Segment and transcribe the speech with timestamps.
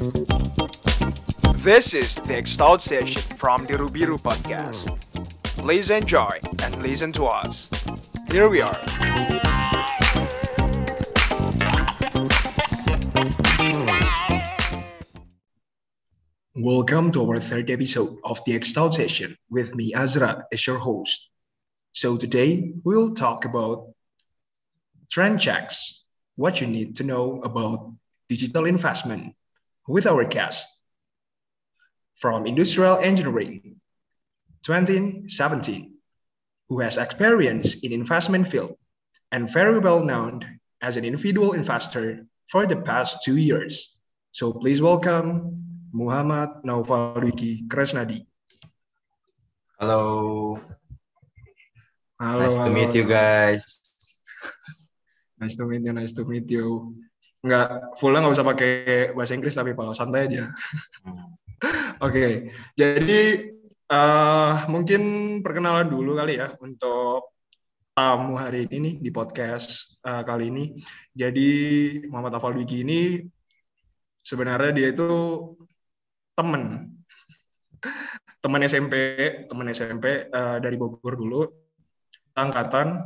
[0.00, 4.88] This is the Extalled session from the Rubiru podcast.
[5.58, 7.68] Please enjoy and listen to us.
[8.30, 8.80] Here we are.
[16.56, 21.28] Welcome to our third episode of the Extalled session with me, Azra, as your host.
[21.92, 23.92] So today we will talk about
[25.10, 26.04] trend checks,
[26.36, 27.92] what you need to know about
[28.30, 29.34] digital investment
[29.88, 30.68] with our guest
[32.16, 33.80] from Industrial Engineering
[34.62, 35.94] 2017,
[36.68, 38.76] who has experience in investment field
[39.32, 40.40] and very well known
[40.82, 43.96] as an individual investor for the past two years.
[44.32, 45.56] So please welcome
[45.92, 48.26] Muhammad Naufalwiki Kresnadi.
[49.80, 50.60] Halo.
[52.20, 52.38] Hello.
[52.38, 53.80] nice to meet you guys.
[55.40, 57.00] Nice to meet you, nice to meet you.
[57.40, 58.72] Nggak, fullnya nggak usah pakai
[59.16, 60.52] bahasa Inggris tapi pak santai aja.
[61.04, 61.40] Hmm.
[62.04, 63.20] Oke, jadi
[63.88, 65.02] eh, mungkin
[65.44, 67.36] perkenalan dulu kali ya untuk
[67.92, 70.64] tamu hari ini nih di podcast eh, kali ini.
[71.12, 71.50] Jadi
[72.08, 73.20] Muhammad Afal Wiki ini
[74.24, 75.10] sebenarnya dia itu
[76.36, 76.92] temen,
[78.44, 78.94] teman SMP,
[79.48, 81.44] teman SMP eh, dari Bogor dulu,
[82.36, 83.04] angkatan,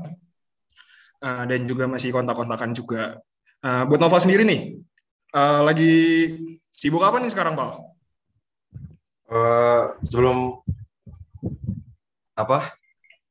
[1.23, 3.19] eh, dan juga masih kontak-kontakan juga.
[3.65, 4.77] Eh, buat Nova sendiri nih,
[5.33, 5.93] eh, lagi
[6.69, 7.81] sibuk apa nih sekarang, Pak?
[9.25, 10.61] Eh, sebelum
[12.37, 12.77] apa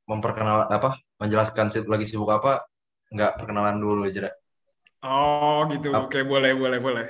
[0.09, 2.65] memperkenal apa menjelaskan lagi sibuk apa
[3.13, 4.33] nggak perkenalan dulu aja dah.
[5.05, 7.07] Oh gitu, Ap- oke boleh boleh boleh,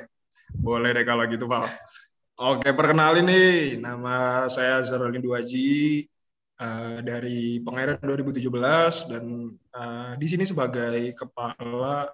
[0.59, 1.63] boleh deh kalau gitu Pak.
[2.43, 6.03] Oke perkenalin nih, nama saya Zarolin Duaji
[6.59, 12.11] eh, dari Pangeran 2017 dan eh, di sini sebagai kepala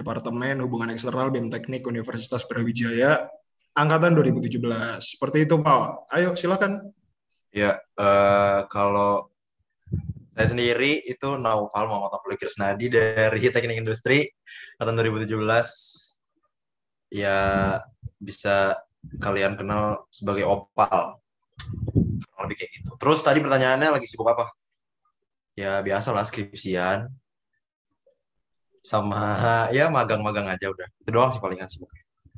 [0.00, 3.28] Departemen Hubungan Eksternal BEM Teknik Universitas Brawijaya
[3.76, 4.56] angkatan 2017.
[5.04, 6.08] Seperti itu Pak.
[6.08, 6.88] Ayo silakan.
[7.52, 9.28] Ya eh, kalau
[10.32, 14.24] saya sendiri itu Naufal Muhammad Abdul Krisnadi dari Teknik Industri
[14.80, 15.36] tahun 2017.
[17.12, 17.38] Ya
[18.16, 18.80] bisa
[19.20, 21.20] kalian kenal sebagai Opal.
[22.40, 22.90] Lebih kayak gitu.
[22.96, 24.48] Terus tadi pertanyaannya lagi sibuk apa?
[25.60, 27.19] Ya biasalah skripsian
[28.80, 30.88] sama ya magang-magang aja udah.
[31.00, 31.88] Itu doang sih palingan sibuk.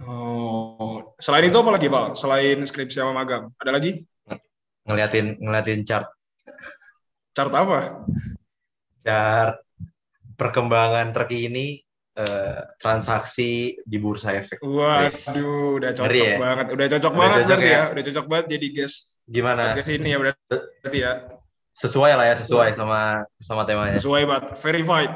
[0.03, 2.19] Oh, selain itu apa lagi Pak?
[2.19, 4.03] Selain skripsi sama magang, ada lagi?
[4.83, 6.11] Ngeliatin ngeliatin chart
[7.33, 8.03] Chart apa?
[9.03, 9.63] chart
[10.39, 11.81] perkembangan terkini
[12.19, 14.59] eh, transaksi di bursa efek.
[14.63, 16.37] Waduh, udah cocok Ngeri ya?
[16.39, 16.67] banget.
[16.75, 17.71] Udah cocok Udah banget cocok ya?
[17.71, 17.83] ya.
[17.95, 19.63] Udah cocok banget jadi guest Gimana?
[19.79, 21.13] ke sini ya berarti ya.
[21.73, 23.97] Sesuai lah ya, sesuai sama sama temanya.
[23.97, 24.45] Sesuai banget.
[24.61, 25.13] Verified.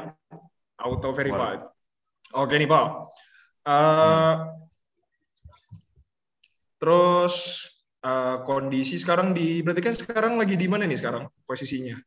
[0.77, 1.65] Auto verified.
[2.37, 2.85] Oke nih, Pak.
[3.67, 4.35] Eh,
[6.77, 7.35] terus
[8.05, 11.97] eh, kondisi sekarang di berarti kan sekarang lagi di mana nih sekarang posisinya?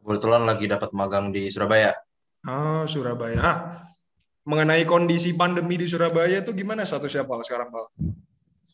[0.00, 1.92] Kebetulan lagi dapat magang di Surabaya.
[2.44, 3.38] Ah, Surabaya.
[3.40, 3.58] Ah,
[4.44, 7.86] mengenai kondisi pandemi di Surabaya tuh gimana statusnya Pak sekarang, Pak?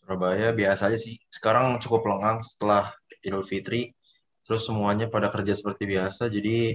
[0.03, 1.19] Surabaya biasa aja sih.
[1.31, 2.91] Sekarang cukup lengang setelah
[3.23, 3.95] Idul Fitri.
[4.43, 6.27] Terus semuanya pada kerja seperti biasa.
[6.27, 6.75] Jadi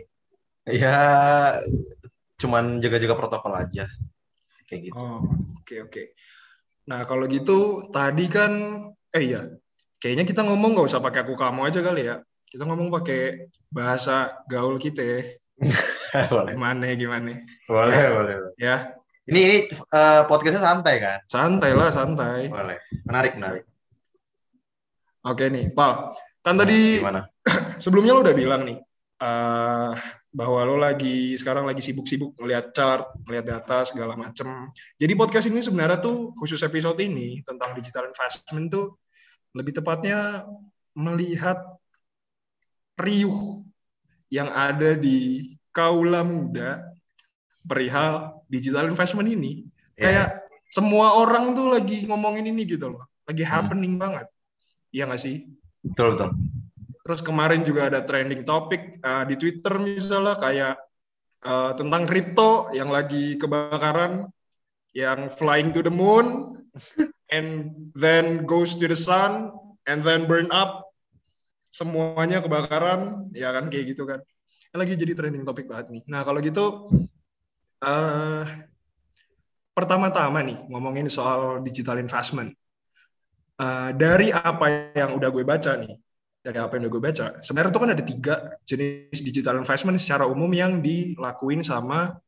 [0.71, 0.99] ya
[2.39, 3.87] cuman jaga-jaga protokol aja.
[4.65, 4.97] Kayak gitu.
[4.97, 5.21] Oh,
[5.61, 6.03] oke oke.
[6.89, 8.51] Nah, kalau gitu tadi kan
[9.15, 9.41] eh iya,
[10.01, 12.15] kayaknya kita ngomong nggak usah pakai aku kamu aja kali ya.
[12.45, 15.01] Kita ngomong pakai bahasa gaul kita.
[16.35, 16.53] boleh.
[16.53, 17.31] Gimana gimana?
[17.65, 18.35] Boleh, boleh.
[18.39, 18.53] boleh.
[18.59, 18.93] Ya,
[19.25, 21.17] Ini ini eh, podcastnya santai kan?
[21.25, 22.45] santai lah, santai.
[22.45, 22.77] Boleh.
[23.09, 23.63] Menarik, menarik.
[25.25, 26.13] Oke nih, Pak.
[26.45, 27.25] Kan tadi Gimana?
[27.83, 28.77] sebelumnya lo udah bilang nih
[29.17, 29.91] eh,
[30.35, 34.67] bahwa lo lagi sekarang lagi sibuk-sibuk ngeliat chart, ngeliat data segala macem.
[34.99, 38.99] Jadi podcast ini sebenarnya tuh khusus episode ini tentang digital investment tuh
[39.55, 40.43] lebih tepatnya
[40.91, 41.55] melihat
[42.99, 43.63] riuh
[44.27, 46.83] yang ada di kaula muda
[47.63, 49.63] perihal digital investment ini.
[49.95, 50.03] Ya.
[50.03, 50.29] Kayak
[50.75, 53.07] semua orang tuh lagi ngomongin ini gitu loh.
[53.23, 53.71] Lagi Hmm.
[53.71, 54.27] happening banget.
[54.91, 55.47] Iya nggak sih?
[55.79, 56.35] Betul, betul.
[57.05, 60.73] Terus kemarin juga ada trending topik uh, di Twitter misalnya kayak
[61.45, 64.25] uh, tentang kripto yang lagi kebakaran,
[64.97, 66.57] yang flying to the moon,
[67.29, 69.53] and then goes to the sun,
[69.85, 70.89] and then burn up.
[71.69, 74.25] Semuanya kebakaran, ya kan kayak gitu kan.
[74.73, 76.03] Lagi jadi trending topik banget nih.
[76.09, 76.89] Nah kalau gitu,
[77.85, 78.43] uh,
[79.77, 82.57] pertama-tama nih ngomongin soal digital investment.
[83.55, 85.95] Uh, dari apa yang udah gue baca nih,
[86.45, 88.35] dari apa yang udah gue baca, sebenarnya itu kan ada tiga
[88.69, 92.21] jenis digital investment secara umum yang dilakuin sama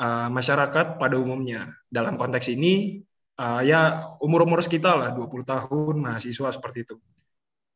[0.00, 1.68] uh, masyarakat pada umumnya.
[1.92, 3.04] Dalam konteks ini,
[3.36, 6.96] uh, ya umur-umur kita lah 20 tahun mahasiswa seperti itu.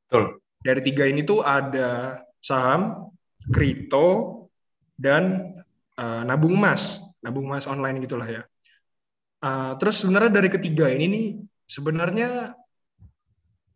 [0.09, 0.41] Betul.
[0.65, 3.13] Dari tiga ini tuh ada saham,
[3.53, 4.49] kripto,
[4.97, 5.53] dan
[6.01, 8.43] uh, nabung emas, nabung emas online gitulah ya.
[9.45, 11.27] Uh, terus sebenarnya dari ketiga ini nih
[11.69, 12.57] sebenarnya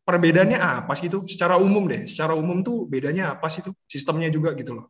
[0.08, 1.28] perbedaannya apa sih itu?
[1.28, 3.76] Secara umum deh, secara umum tuh bedanya apa sih itu?
[3.84, 4.88] Sistemnya juga gitu loh.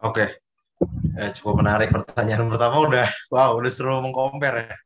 [0.00, 1.20] Oke, okay.
[1.20, 4.76] eh, cukup menarik pertanyaan pertama udah, wow, udah seru mengkompar ya.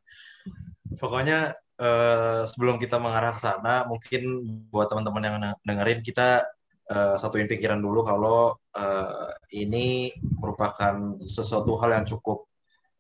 [0.99, 4.43] Pokoknya eh, sebelum kita mengarah ke sana, mungkin
[4.75, 6.43] buat teman-teman yang dengerin kita
[6.91, 12.51] eh, satuin pikiran dulu kalau eh, ini merupakan sesuatu hal yang cukup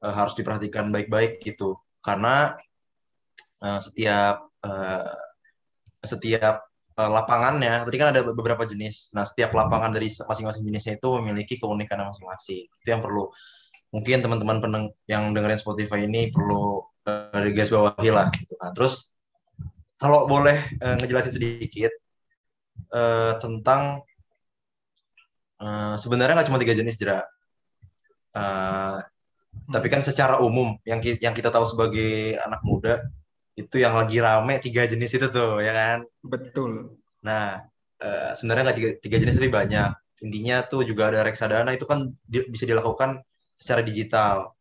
[0.06, 2.54] eh, harus diperhatikan baik-baik gitu, karena
[3.58, 5.33] eh, setiap eh,
[6.06, 6.64] setiap
[6.98, 9.10] uh, lapangannya, tadi kan ada beberapa jenis.
[9.12, 12.70] Nah, setiap lapangan dari masing-masing jenisnya itu memiliki keunikan masing-masing.
[12.70, 13.30] Itu yang perlu
[13.94, 18.74] mungkin teman-teman peneng yang dengerin Spotify ini perlu uh, guys bawahi lah gitu kan.
[18.74, 19.14] Terus
[19.98, 21.94] kalau boleh uh, ngejelasin sedikit
[22.90, 24.02] uh, tentang
[25.62, 27.22] uh, sebenarnya nggak cuma tiga jenis jera.
[28.34, 28.98] Uh,
[29.70, 32.98] tapi kan secara umum yang yang kita tahu sebagai anak muda
[33.54, 35.98] itu yang lagi rame tiga jenis itu tuh ya kan?
[36.22, 36.98] Betul.
[37.22, 37.62] Nah
[38.02, 39.90] uh, sebenarnya nggak tiga, tiga jenis tapi banyak.
[40.24, 43.22] Intinya tuh juga ada reksadana itu kan di, bisa dilakukan
[43.54, 44.54] secara digital.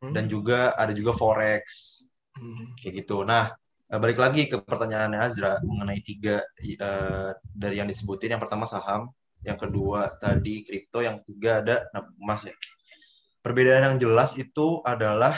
[0.00, 0.16] Hmm.
[0.16, 1.96] dan juga ada juga forex.
[2.30, 2.72] Hmm.
[2.80, 3.20] kayak gitu.
[3.20, 3.52] Nah
[3.92, 6.40] uh, balik lagi ke pertanyaannya Azra mengenai tiga
[6.80, 8.32] uh, dari yang disebutin.
[8.32, 9.12] Yang pertama saham
[9.44, 12.56] yang kedua tadi kripto yang ketiga ada nah, emas ya.
[13.44, 15.36] Perbedaan yang jelas itu adalah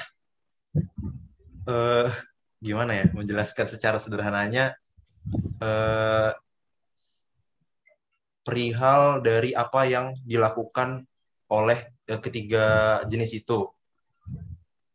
[1.66, 2.10] uh,
[2.62, 4.78] gimana ya menjelaskan secara sederhananya
[5.58, 6.30] eh,
[8.46, 11.02] perihal dari apa yang dilakukan
[11.50, 13.66] oleh eh, ketiga jenis itu.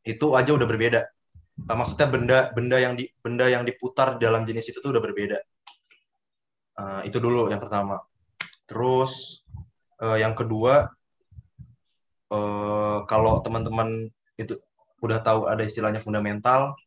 [0.07, 1.01] Itu aja udah berbeda.
[1.67, 5.39] Nah, maksudnya benda benda yang di benda yang diputar dalam jenis itu tuh udah berbeda.
[6.77, 7.99] Uh, itu dulu yang pertama.
[8.69, 9.43] Terus
[9.99, 10.87] uh, yang kedua
[12.29, 14.53] uh, kalau teman-teman itu
[15.01, 16.77] udah tahu ada istilahnya fundamental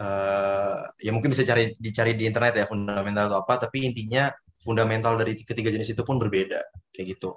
[0.00, 5.18] uh, ya mungkin bisa cari dicari di internet ya fundamental itu apa tapi intinya fundamental
[5.18, 6.62] dari ketiga jenis itu pun berbeda
[6.94, 7.34] kayak gitu.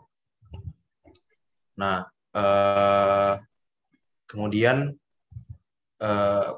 [1.82, 2.06] Nah
[2.38, 3.34] uh,
[4.30, 4.94] kemudian
[6.00, 6.50] uh,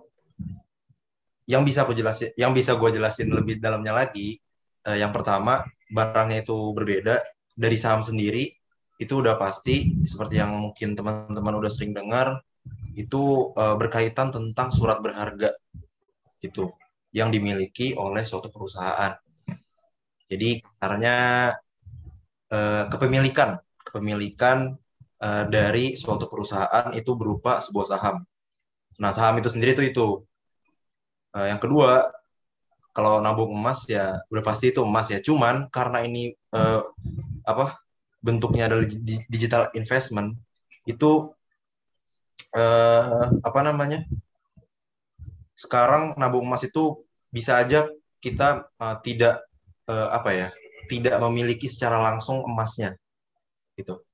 [1.47, 4.35] yang bisa aku jelasin yang bisa gue jelasin lebih dalamnya lagi
[4.83, 7.23] uh, yang pertama barangnya itu berbeda
[7.55, 8.51] dari saham sendiri
[8.97, 12.43] itu udah pasti seperti yang mungkin teman-teman udah sering dengar
[12.97, 15.53] itu uh, berkaitan tentang surat berharga
[16.44, 16.74] gitu
[17.16, 19.16] yang dimiliki oleh suatu perusahaan.
[20.28, 21.16] Jadi karena
[22.51, 24.75] eh, kepemilikan kepemilikan
[25.24, 28.16] eh, dari suatu perusahaan itu berupa sebuah saham.
[29.00, 30.07] Nah saham itu sendiri itu itu.
[31.38, 32.12] Eh, yang kedua
[32.92, 35.19] kalau nabung emas ya udah pasti itu emas ya.
[35.24, 36.81] Cuman karena ini eh,
[37.48, 37.80] apa
[38.19, 38.84] bentuknya adalah
[39.31, 40.36] digital investment
[40.84, 41.31] itu
[42.51, 44.04] eh, apa namanya
[45.57, 47.01] sekarang nabung emas itu
[47.33, 47.89] bisa aja
[48.21, 49.42] kita uh, tidak
[49.89, 50.48] uh, apa ya
[50.86, 52.94] tidak memiliki secara langsung emasnya
[53.74, 54.06] gitu.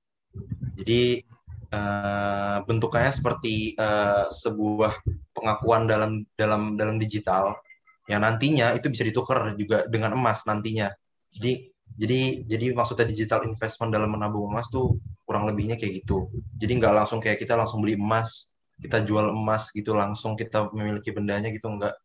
[0.79, 1.21] Jadi
[1.69, 5.03] uh, bentukannya seperti uh, sebuah
[5.35, 7.59] pengakuan dalam dalam dalam digital
[8.07, 10.91] yang nantinya itu bisa ditukar juga dengan emas nantinya.
[11.29, 16.31] Jadi jadi jadi maksudnya digital investment dalam menabung emas tuh kurang lebihnya kayak gitu.
[16.57, 18.52] Jadi nggak langsung kayak kita langsung beli emas
[18.83, 21.95] kita jual emas gitu langsung kita memiliki bendanya gitu enggak.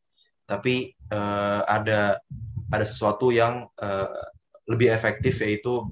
[0.47, 2.23] Tapi uh, ada
[2.71, 4.23] ada sesuatu yang uh,
[4.71, 5.91] lebih efektif yaitu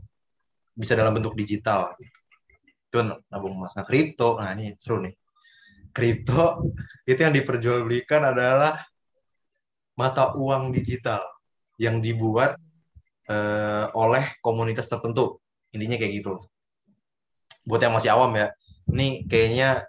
[0.78, 1.90] bisa dalam bentuk digital.
[1.99, 2.14] Gitu.
[2.87, 3.75] itu nabung emas.
[3.75, 5.19] Nah kripto nah ini seru nih.
[5.90, 6.71] Kripto
[7.11, 8.78] itu yang diperjualbelikan adalah
[9.99, 11.25] mata uang digital
[11.83, 12.55] yang dibuat
[13.26, 15.43] uh, oleh komunitas tertentu.
[15.75, 16.47] Intinya kayak gitu.
[17.66, 18.55] Buat yang masih awam ya.
[18.87, 19.83] Ini kayaknya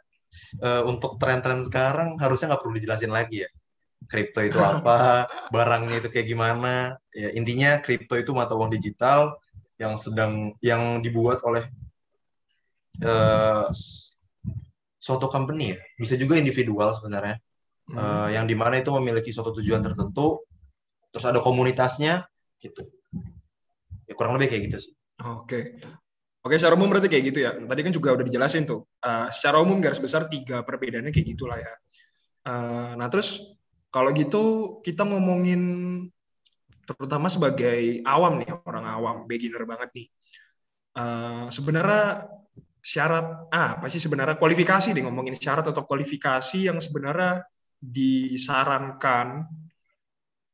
[0.62, 3.50] uh, untuk tren-tren sekarang harusnya nggak perlu dijelasin lagi ya.
[4.08, 6.96] Kripto itu apa barangnya itu kayak gimana.
[7.12, 9.38] Ya intinya kripto itu mata uang digital
[9.78, 11.70] yang sedang yang dibuat oleh
[13.06, 13.70] uh,
[14.98, 15.80] suatu company ya.
[16.00, 17.38] Bisa juga individual sebenarnya.
[17.88, 17.96] Hmm.
[17.96, 20.44] uh, yang di mana itu memiliki suatu tujuan tertentu
[21.08, 22.28] terus ada komunitasnya
[22.60, 22.84] gitu.
[24.04, 24.94] Ya kurang lebih kayak gitu sih.
[25.24, 25.80] Oke
[26.48, 27.52] Oke, secara umum berarti kayak gitu ya.
[27.60, 28.88] Tadi kan juga udah dijelasin tuh.
[29.04, 31.74] Uh, secara umum garis besar tiga perbedaannya kayak gitulah ya.
[32.48, 33.44] Uh, nah terus
[33.92, 34.44] kalau gitu
[34.80, 35.60] kita ngomongin
[36.88, 40.08] terutama sebagai awam nih orang awam, beginner banget nih.
[40.96, 42.32] Uh, sebenarnya
[42.80, 47.44] syarat ah, apa sih sebenarnya kualifikasi nih ngomongin syarat atau kualifikasi yang sebenarnya
[47.76, 49.44] disarankan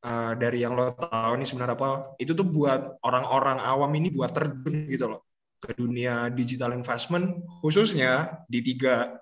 [0.02, 4.34] uh, dari yang lo tahu nih sebenarnya apa itu tuh buat orang-orang awam ini buat
[4.34, 5.23] terjun gitu loh
[5.64, 9.16] ke dunia digital investment khususnya di tiga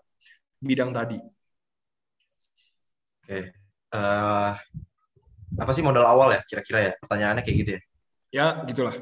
[0.58, 1.18] bidang tadi.
[3.22, 3.44] Oke, okay.
[3.94, 4.58] uh,
[5.54, 7.80] apa sih modal awal ya kira-kira ya pertanyaannya kayak gitu ya?
[8.32, 8.94] Ya gitulah.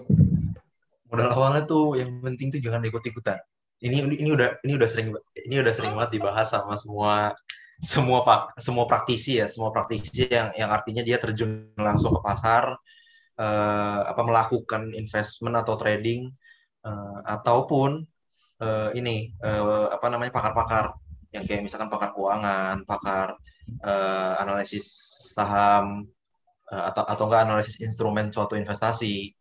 [1.09, 3.40] Modal awalnya tuh yang penting tuh jangan ikut-ikutan.
[3.80, 7.32] Ini ini udah ini udah sering ini udah sering banget dibahas sama semua
[7.80, 12.76] semua pak semua praktisi ya semua praktisi yang yang artinya dia terjun langsung ke pasar
[13.40, 16.28] uh, apa melakukan investment atau trading
[16.84, 18.04] uh, ataupun
[18.60, 20.94] uh, ini uh, apa namanya pakar-pakar.
[21.30, 23.38] Yang kayak misalkan pakar keuangan pakar
[23.87, 24.87] uh, analisis
[25.30, 26.10] saham
[26.75, 29.34] uh, atau atau enggak analisis instrumen suatu investasi.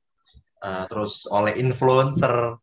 [0.60, 2.60] Uh, terus oleh influencer.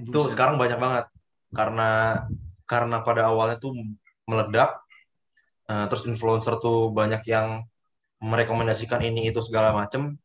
[0.00, 1.06] Itu sekarang banyak banget.
[1.52, 2.24] Karena
[2.64, 3.76] karena pada awalnya tuh
[4.24, 4.80] meledak.
[5.70, 7.62] Uh, terus influencer tuh banyak yang
[8.20, 10.16] merekomendasikan ini itu segala macem.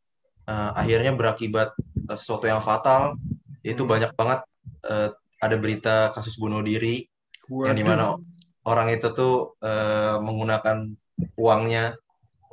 [0.45, 1.73] Uh, akhirnya berakibat
[2.05, 3.17] uh, sesuatu yang fatal
[3.65, 3.91] itu hmm.
[3.91, 4.39] banyak banget
[4.85, 5.09] uh,
[5.41, 7.09] ada berita kasus bunuh diri
[7.49, 7.65] Waduh.
[7.69, 8.05] yang di mana
[8.69, 10.93] orang itu tuh uh, menggunakan
[11.41, 11.97] uangnya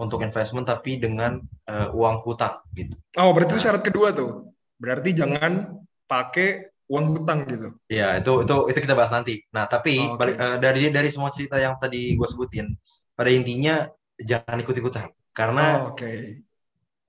[0.01, 1.39] untuk investment tapi dengan
[1.69, 2.97] uh, uang hutang gitu.
[3.21, 3.63] Oh berarti nah.
[3.63, 4.51] syarat kedua tuh
[4.81, 5.79] berarti jangan
[6.09, 7.69] pakai uang hutang gitu.
[7.89, 9.41] Iya, itu itu itu kita bahas nanti.
[9.55, 10.19] Nah, tapi oh, okay.
[10.21, 12.69] balik, uh, dari dari semua cerita yang tadi gue sebutin,
[13.17, 13.89] pada intinya
[14.21, 15.09] jangan ikut-ikutan.
[15.33, 16.45] Karena oh, okay.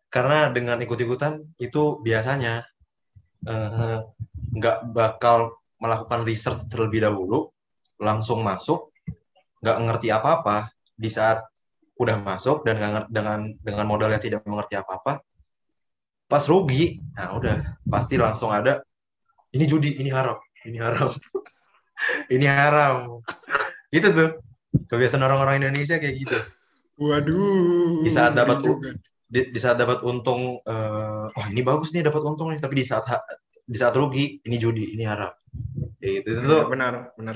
[0.08, 2.64] karena dengan ikut-ikutan itu biasanya
[3.44, 7.52] nggak uh, bakal melakukan research terlebih dahulu,
[8.00, 8.92] langsung masuk,
[9.60, 11.44] nggak ngerti apa-apa di saat
[12.00, 15.20] udah masuk dan dengan dengan modal yang tidak mengerti apa-apa,
[16.26, 18.82] pas rugi, nah udah pasti langsung ada
[19.54, 21.14] ini judi, ini haram, ini haram,
[22.34, 23.22] ini haram.
[23.94, 24.30] Gitu tuh.
[24.90, 26.38] Kebiasaan orang-orang Indonesia kayak gitu.
[26.98, 28.02] Waduh.
[28.02, 28.66] Di saat dapat
[29.34, 32.86] di, di saat dapat untung, uh, oh ini bagus nih dapat untung nih, tapi di
[32.86, 33.10] saat
[33.66, 35.34] di saat rugi, ini judi, ini haram.
[35.98, 36.30] Kayak gitu.
[36.30, 36.62] Itu tuh.
[36.62, 37.36] Ya, benar, benar.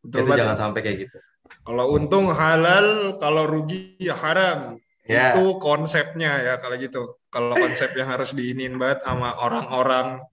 [0.00, 1.18] Betul itu jangan sampai kayak gitu.
[1.66, 4.80] Kalau untung halal, kalau rugi ya haram.
[5.06, 5.36] Yeah.
[5.36, 7.20] Itu konsepnya ya kalau gitu.
[7.28, 10.24] Kalau konsep yang harus diinin banget sama orang-orang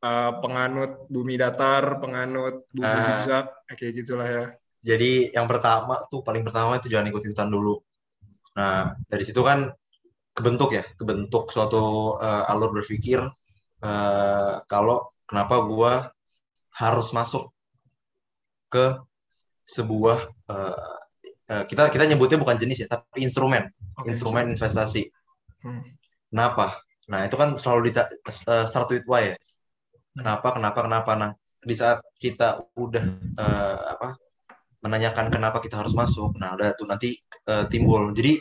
[0.00, 4.44] uh, penganut bumi datar, penganut bumi uh, zigzag, kayak gitulah ya.
[4.80, 7.76] Jadi yang pertama tuh paling pertama itu jangan ikut ikutan dulu.
[8.56, 9.68] Nah dari situ kan
[10.40, 13.20] kebentuk ya, kebentuk suatu uh, alur berpikir
[13.84, 15.92] uh, kalau kenapa gue
[16.80, 17.52] harus masuk
[18.72, 18.96] ke
[19.68, 20.96] sebuah uh,
[21.52, 23.68] uh, kita kita nyebutnya bukan jenis ya, tapi instrumen,
[24.00, 25.12] okay, instrumen investasi.
[25.60, 25.84] Hmm.
[26.32, 26.80] Kenapa?
[27.12, 29.36] Nah itu kan selalu di uh, start with why ya
[30.16, 31.30] kenapa kenapa kenapa nah
[31.60, 33.04] di saat kita udah
[33.36, 34.08] uh, apa
[34.80, 38.40] menanyakan kenapa kita harus masuk nah udah tuh nanti uh, timbul jadi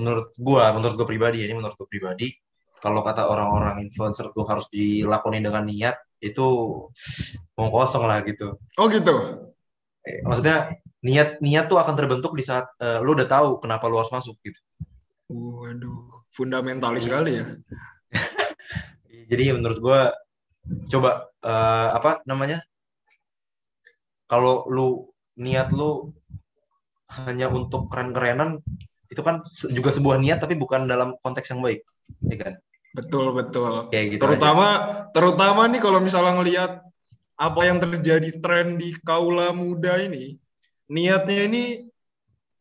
[0.00, 2.32] menurut gua menurut gua pribadi ini menurut gua pribadi
[2.80, 6.46] kalau kata orang-orang influencer tuh harus dilakukan dengan niat itu
[7.56, 8.56] mau kosong lah gitu.
[8.80, 9.44] Oh gitu?
[10.00, 14.00] Eh, maksudnya niat niat tuh akan terbentuk di saat uh, lu udah tahu kenapa lu
[14.00, 14.56] harus masuk gitu.
[15.28, 17.46] Waduh fundamentalis sekali ya.
[19.30, 20.00] Jadi menurut gua
[20.88, 22.64] coba uh, apa namanya?
[24.24, 26.16] Kalau lu niat lu
[27.10, 28.62] hanya untuk keren-kerenan
[29.10, 29.42] itu kan
[29.74, 31.82] juga sebuah niat tapi bukan dalam konteks yang baik
[32.30, 32.54] ya kan
[32.94, 35.10] betul betul Kayak gitu terutama aja.
[35.14, 36.72] terutama nih kalau misalnya ngelihat
[37.40, 40.38] apa yang terjadi tren di kaula muda ini
[40.90, 41.64] niatnya ini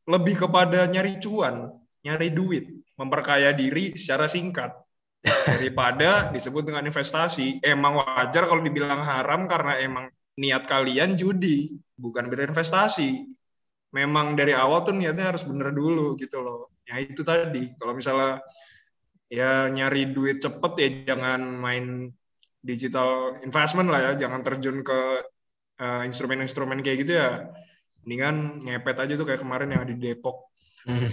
[0.10, 1.70] lebih kepada nyari cuan
[2.02, 2.66] nyari duit
[3.00, 4.76] memperkaya diri secara singkat
[5.24, 7.64] daripada disebut dengan investasi.
[7.64, 13.39] Emang wajar kalau dibilang haram karena emang niat kalian judi, bukan berinvestasi.
[13.90, 16.74] Memang dari awal tuh niatnya harus bener dulu gitu loh.
[16.86, 18.42] Ya itu tadi, kalau misalnya
[19.30, 22.10] ya nyari duit cepet ya jangan main
[22.62, 25.00] digital investment lah ya, jangan terjun ke
[25.82, 27.50] uh, instrumen-instrumen kayak gitu ya.
[28.06, 30.54] Mendingan ngepet aja tuh kayak kemarin yang di Depok.
[30.86, 31.10] Hmm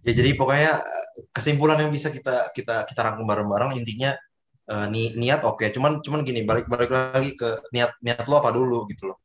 [0.00, 4.16] ya jadi pokoknya eh, kesimpulan yang bisa kita kita kita rangkum bareng-bareng intinya
[4.72, 5.68] uh, ni, niat oke okay.
[5.74, 9.18] cuman cuman gini balik balik lagi ke niat niat lo apa dulu gitu loh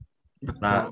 [0.59, 0.91] nah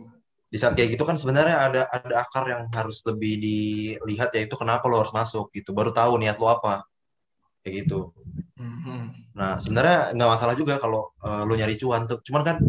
[0.53, 4.85] di saat kayak gitu kan sebenarnya ada ada akar yang harus lebih dilihat yaitu kenapa
[4.85, 5.73] lo harus masuk gitu.
[5.73, 6.85] Baru tahu niat lo apa.
[7.65, 8.13] Kayak gitu.
[8.53, 9.33] Mm-hmm.
[9.33, 12.21] nah sebenarnya nggak masalah juga kalau uh, lo nyari cuan tuh.
[12.21, 12.61] Cuman kan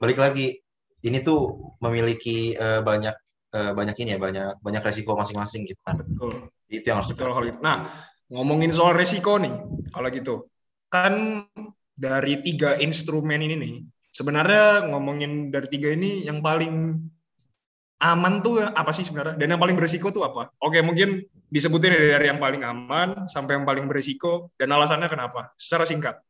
[0.00, 0.64] balik lagi
[1.04, 3.12] ini tuh memiliki uh, banyak
[3.52, 6.00] uh, banyak ini ya banyak banyak resiko masing-masing gitu kan.
[6.00, 6.48] Betul.
[6.72, 7.60] Itu yang harus Betul, kalau gitu.
[7.60, 7.76] Nah,
[8.32, 9.52] ngomongin soal resiko nih,
[9.92, 10.34] kalau gitu.
[10.88, 11.44] Kan
[11.92, 13.74] dari tiga instrumen ini nih,
[14.16, 17.04] sebenarnya ngomongin dari tiga ini yang paling
[17.96, 19.40] aman tuh apa sih sebenarnya?
[19.40, 20.52] Dan yang paling berisiko tuh apa?
[20.60, 25.56] Oke, mungkin disebutin dari yang paling aman sampai yang paling berisiko dan alasannya kenapa?
[25.56, 26.20] Secara singkat.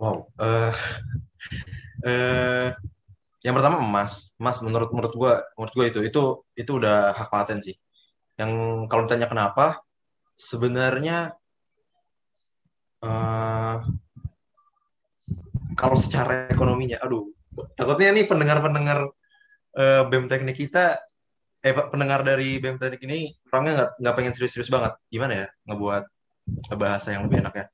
[0.00, 0.32] Wow.
[0.40, 0.72] Uh,
[2.08, 2.72] uh,
[3.44, 4.32] yang pertama emas.
[4.40, 6.22] Emas menurut menurut gua menurut gua itu itu
[6.56, 7.76] itu udah hak paten sih.
[8.40, 8.52] Yang
[8.88, 9.84] kalau ditanya kenapa,
[10.40, 11.36] sebenarnya
[13.04, 13.84] uh,
[15.76, 17.28] kalau secara ekonominya, aduh,
[17.76, 19.12] takutnya nih pendengar-pendengar
[19.76, 20.98] uh, BEM teknik kita,
[21.60, 23.20] eh pendengar dari BEM teknik ini
[23.52, 24.92] orangnya nggak nggak pengen serius-serius banget.
[25.12, 26.04] Gimana ya ngebuat
[26.74, 27.66] bahasa yang lebih enak ya?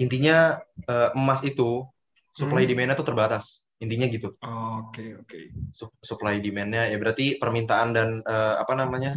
[0.00, 0.58] Intinya
[0.90, 1.86] uh, emas itu
[2.34, 2.70] supply hmm.
[2.74, 3.70] demand-nya tuh terbatas.
[3.78, 4.34] Intinya gitu.
[4.38, 4.90] Oke oh, oke.
[4.90, 5.44] Okay, okay.
[6.02, 9.16] Supply demand-nya ya berarti permintaan dan uh, apa namanya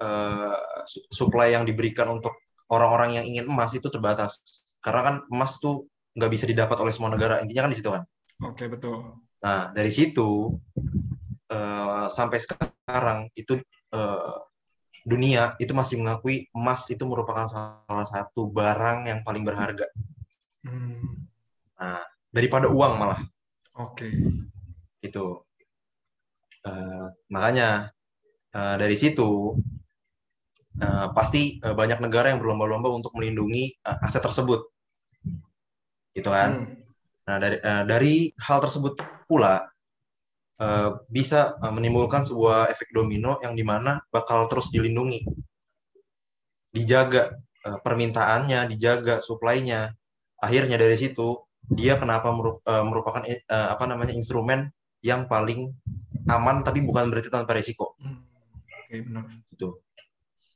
[0.00, 0.58] uh,
[1.12, 2.34] supply yang diberikan untuk
[2.68, 4.42] orang-orang yang ingin emas itu terbatas.
[4.82, 5.86] Karena kan emas tuh
[6.18, 8.02] nggak bisa didapat oleh semua negara intinya kan di situ kan
[8.42, 8.98] oke okay, betul
[9.38, 10.58] nah dari situ
[11.52, 13.58] uh, sampai sekarang itu
[13.94, 14.34] uh,
[15.06, 19.86] dunia itu masih mengakui emas itu merupakan salah satu barang yang paling berharga
[20.66, 21.30] hmm.
[21.78, 22.02] nah
[22.34, 23.20] daripada uang malah
[23.78, 24.12] oke okay.
[25.00, 25.38] itu
[26.66, 27.94] uh, makanya
[28.52, 29.54] uh, dari situ
[30.82, 34.66] uh, pasti uh, banyak negara yang berlomba-lomba untuk melindungi uh, aset tersebut
[36.14, 36.50] gitu kan.
[36.66, 36.77] Hmm.
[37.28, 38.96] Nah dari uh, dari hal tersebut
[39.28, 39.68] pula
[40.64, 45.28] uh, bisa uh, menimbulkan sebuah efek domino yang di mana bakal terus dilindungi,
[46.72, 47.36] dijaga
[47.68, 49.92] uh, permintaannya, dijaga suplainya.
[50.40, 51.36] Akhirnya dari situ
[51.68, 52.32] dia kenapa
[52.80, 54.72] merupakan uh, apa namanya instrumen
[55.04, 55.68] yang paling
[56.32, 57.92] aman tapi bukan berarti tanpa risiko.
[58.00, 58.24] Hmm.
[58.88, 59.28] Oke benar.
[59.52, 59.84] Itu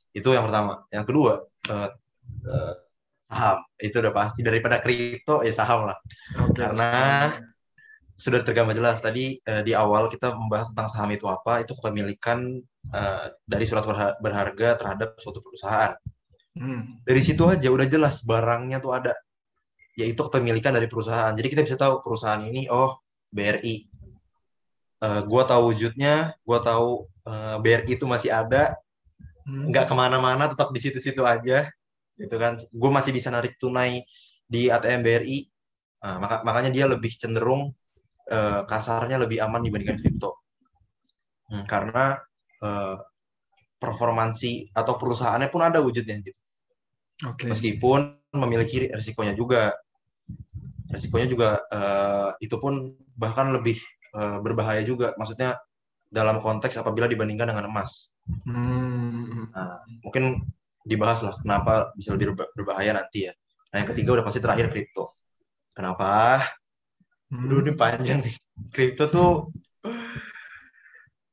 [0.09, 0.89] itu yang pertama.
[0.89, 1.33] Yang kedua
[1.69, 1.89] uh,
[2.49, 2.73] uh,
[3.33, 3.57] saham.
[3.81, 4.45] Itu udah pasti.
[4.45, 5.97] Daripada kripto ya saham lah.
[6.37, 6.61] Okay.
[6.61, 6.91] karena
[8.13, 11.65] sudah tergambar jelas tadi uh, di awal kita membahas tentang saham itu apa.
[11.65, 12.61] Itu kepemilikan
[12.93, 13.83] uh, dari surat
[14.21, 15.97] berharga terhadap suatu perusahaan.
[16.53, 17.01] Hmm.
[17.01, 19.17] dari situ aja udah jelas barangnya tuh ada.
[19.97, 21.33] Yaitu kepemilikan dari perusahaan.
[21.33, 23.01] Jadi kita bisa tahu perusahaan ini oh
[23.33, 23.89] BRI
[25.01, 28.77] uh, eh, gue tahu wujudnya gue tahu uh, BRI itu masih ada.
[29.43, 29.67] Hmm.
[29.67, 31.67] nggak ke mana-mana tetap di situ-situ aja
[32.17, 34.05] gitu kan gue masih bisa narik tunai
[34.45, 35.39] di ATM BRI
[36.03, 37.73] nah, maka, makanya dia lebih cenderung
[38.29, 40.37] uh, kasarnya lebih aman dibandingkan kripto
[41.49, 42.21] hmm, karena
[42.61, 42.97] uh,
[43.81, 46.39] performansi atau perusahaannya pun ada wujudnya gitu
[47.25, 47.49] okay.
[47.49, 49.73] meskipun memiliki resikonya juga
[50.93, 53.81] resikonya juga uh, itu pun bahkan lebih
[54.13, 55.57] uh, berbahaya juga maksudnya
[56.13, 58.13] dalam konteks apabila dibandingkan dengan emas.
[58.45, 59.49] Hmm.
[59.49, 60.45] Nah, mungkin
[60.83, 63.33] dibahas lah kenapa bisa lebih berbahaya nanti ya.
[63.73, 65.09] Nah yang ketiga udah pasti terakhir kripto.
[65.73, 66.43] Kenapa?
[67.33, 67.49] Hmm.
[67.49, 68.35] Duh ini panjang nih.
[68.69, 69.31] Kripto tuh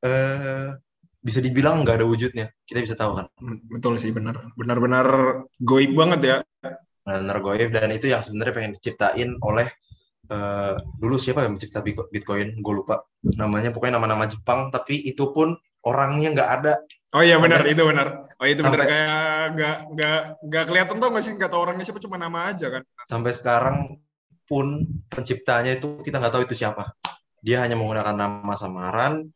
[0.01, 0.73] uh,
[1.21, 2.49] bisa dibilang nggak ada wujudnya.
[2.65, 3.25] Kita bisa tahu kan.
[3.37, 4.49] Hmm, betul sih benar.
[4.57, 5.05] Benar-benar
[5.61, 6.37] goib banget ya.
[7.05, 9.69] Benar goib dan itu yang sebenarnya pengen diciptain oleh
[10.33, 12.57] uh, dulu siapa yang mencipta Bitcoin?
[12.57, 13.69] Gue lupa namanya.
[13.69, 14.73] Pokoknya nama-nama Jepang.
[14.73, 15.53] Tapi itu pun
[15.85, 16.73] orangnya nggak ada
[17.11, 18.31] Oh iya benar itu benar.
[18.39, 21.99] Oh itu benar kayak nggak nggak nggak kelihatan tuh nggak sih nggak tahu orangnya siapa
[21.99, 22.81] cuma nama aja kan.
[23.11, 23.77] Sampai sekarang
[24.47, 26.95] pun penciptanya itu kita nggak tahu itu siapa.
[27.43, 29.27] Dia hanya menggunakan nama samaran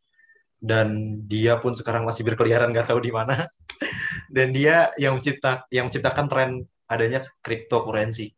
[0.64, 3.44] dan dia pun sekarang masih berkeliaran nggak tahu di mana.
[4.36, 6.50] dan dia yang mencipta yang menciptakan tren
[6.88, 8.32] adanya cryptocurrency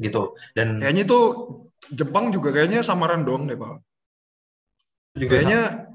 [0.00, 0.36] gitu.
[0.56, 1.20] Dan kayaknya itu
[1.92, 3.78] Jepang juga kayaknya samaran dong deh pak.
[5.16, 5.85] Juga kayaknya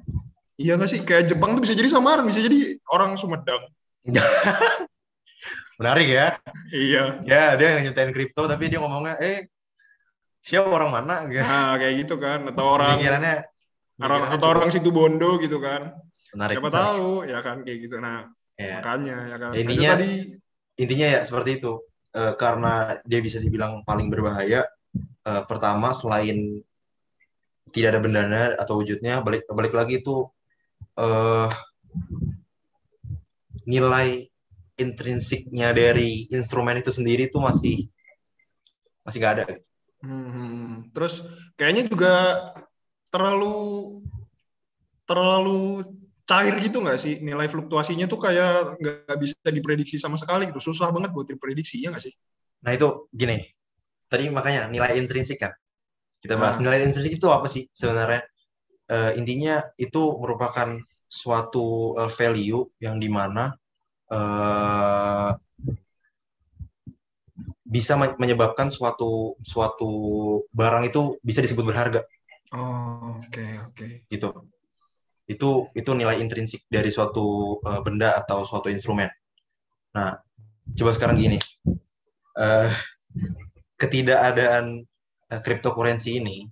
[0.61, 1.01] Iya nggak sih?
[1.01, 3.65] Kayak Jepang tuh bisa jadi samaran, bisa jadi orang Sumedang.
[5.81, 6.37] Menarik ya.
[6.69, 7.25] Iya.
[7.25, 9.49] Ya, dia nyiptain kripto tapi dia ngomongnya, eh
[10.45, 11.25] siapa orang mana?
[11.25, 11.41] Gitu.
[11.41, 12.45] Nah, kayak gitu kan.
[12.45, 13.37] Atau orang pikirannya,
[13.97, 15.97] orang atau orang situ Bondo gitu kan.
[16.37, 16.61] Menarik.
[16.61, 16.85] Siapa menarik.
[16.85, 17.95] tahu ya kan kayak gitu.
[17.97, 18.77] Nah, ya.
[18.77, 19.49] makanya ya kan.
[19.57, 20.11] Intinya tadi
[20.77, 21.73] intinya ya seperti itu.
[22.11, 24.69] E, karena dia bisa dibilang paling berbahaya.
[25.25, 26.61] E, pertama selain
[27.71, 30.27] tidak ada bendanya atau wujudnya balik balik lagi itu
[30.97, 31.49] uh,
[33.67, 34.27] nilai
[34.79, 37.85] intrinsiknya dari instrumen itu sendiri itu masih
[39.05, 39.45] masih nggak ada.
[40.01, 41.21] Hmm, terus
[41.53, 42.13] kayaknya juga
[43.13, 44.01] terlalu
[45.05, 45.85] terlalu
[46.25, 50.87] cair gitu nggak sih nilai fluktuasinya tuh kayak nggak bisa diprediksi sama sekali gitu susah
[50.89, 52.13] banget buat diprediksi ya nggak sih?
[52.65, 53.45] Nah itu gini
[54.07, 55.51] tadi makanya nilai intrinsik kan
[56.23, 56.69] kita bahas nah.
[56.69, 58.30] nilai intrinsik itu apa sih sebenarnya?
[58.91, 60.75] Uh, intinya itu merupakan
[61.07, 63.55] suatu uh, value yang di mana
[64.11, 65.31] uh,
[67.71, 69.91] bisa menyebabkan suatu suatu
[70.51, 72.03] barang itu bisa disebut berharga.
[72.51, 73.75] Oh, oke okay, oke.
[73.79, 73.91] Okay.
[74.11, 74.27] Gitu.
[75.23, 79.07] Itu itu nilai intrinsik dari suatu uh, benda atau suatu instrumen.
[79.95, 80.19] Nah,
[80.75, 81.39] coba sekarang gini.
[82.35, 82.67] Uh,
[83.79, 84.83] ketidakadaan
[85.31, 86.51] uh, cryptocurrency ini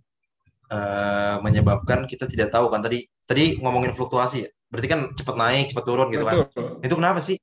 [0.72, 4.50] uh, menyebabkan kita tidak tahu kan tadi tadi ngomongin fluktuasi ya.
[4.70, 6.46] Berarti kan cepat naik, cepat turun gitu kan.
[6.46, 6.68] Betul.
[6.80, 6.86] kan.
[6.86, 7.38] Itu kenapa sih?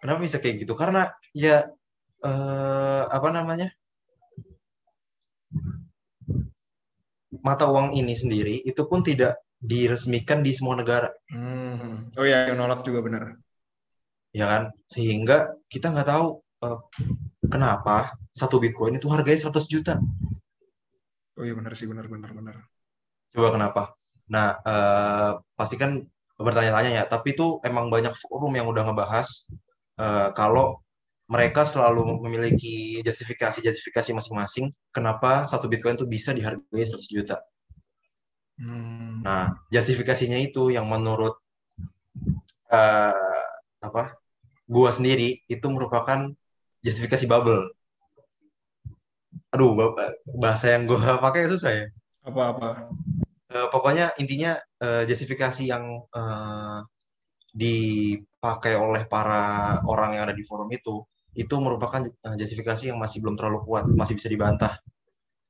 [0.00, 0.72] Kenapa bisa kayak gitu?
[0.76, 1.68] Karena ya
[2.24, 3.68] uh, apa namanya?
[7.44, 11.12] mata uang ini sendiri itu pun tidak diresmikan di semua negara.
[11.28, 12.08] Hmm.
[12.16, 13.36] Oh ya, yang nolak juga benar.
[14.32, 16.80] Ya kan, sehingga kita nggak tahu uh,
[17.48, 20.00] kenapa satu bitcoin itu harganya 100 juta.
[21.34, 22.56] Oh iya benar sih, benar benar benar.
[23.34, 23.82] Coba kenapa?
[24.30, 26.00] Nah, uh, pasti kan
[26.38, 29.28] bertanya-tanya ya, tapi itu emang banyak forum yang udah ngebahas
[29.98, 30.82] uh, kalau
[31.24, 37.40] mereka selalu memiliki justifikasi-justifikasi masing-masing kenapa satu Bitcoin itu bisa dihargai 100 juta.
[38.60, 39.24] Hmm.
[39.24, 41.34] Nah, justifikasinya itu yang menurut
[42.70, 43.50] uh,
[43.82, 44.14] apa?
[44.68, 46.30] Gua sendiri itu merupakan
[46.84, 47.72] justifikasi bubble.
[49.54, 49.78] Aduh,
[50.34, 51.86] bahasa yang gua pakai susah ya.
[52.26, 52.90] Apa-apa?
[53.54, 56.82] Uh, pokoknya intinya uh, justifikasi yang uh,
[57.54, 63.18] dipakai oleh para orang yang ada di forum itu itu merupakan eh, justifikasi yang masih
[63.18, 64.78] belum terlalu kuat, masih bisa dibantah.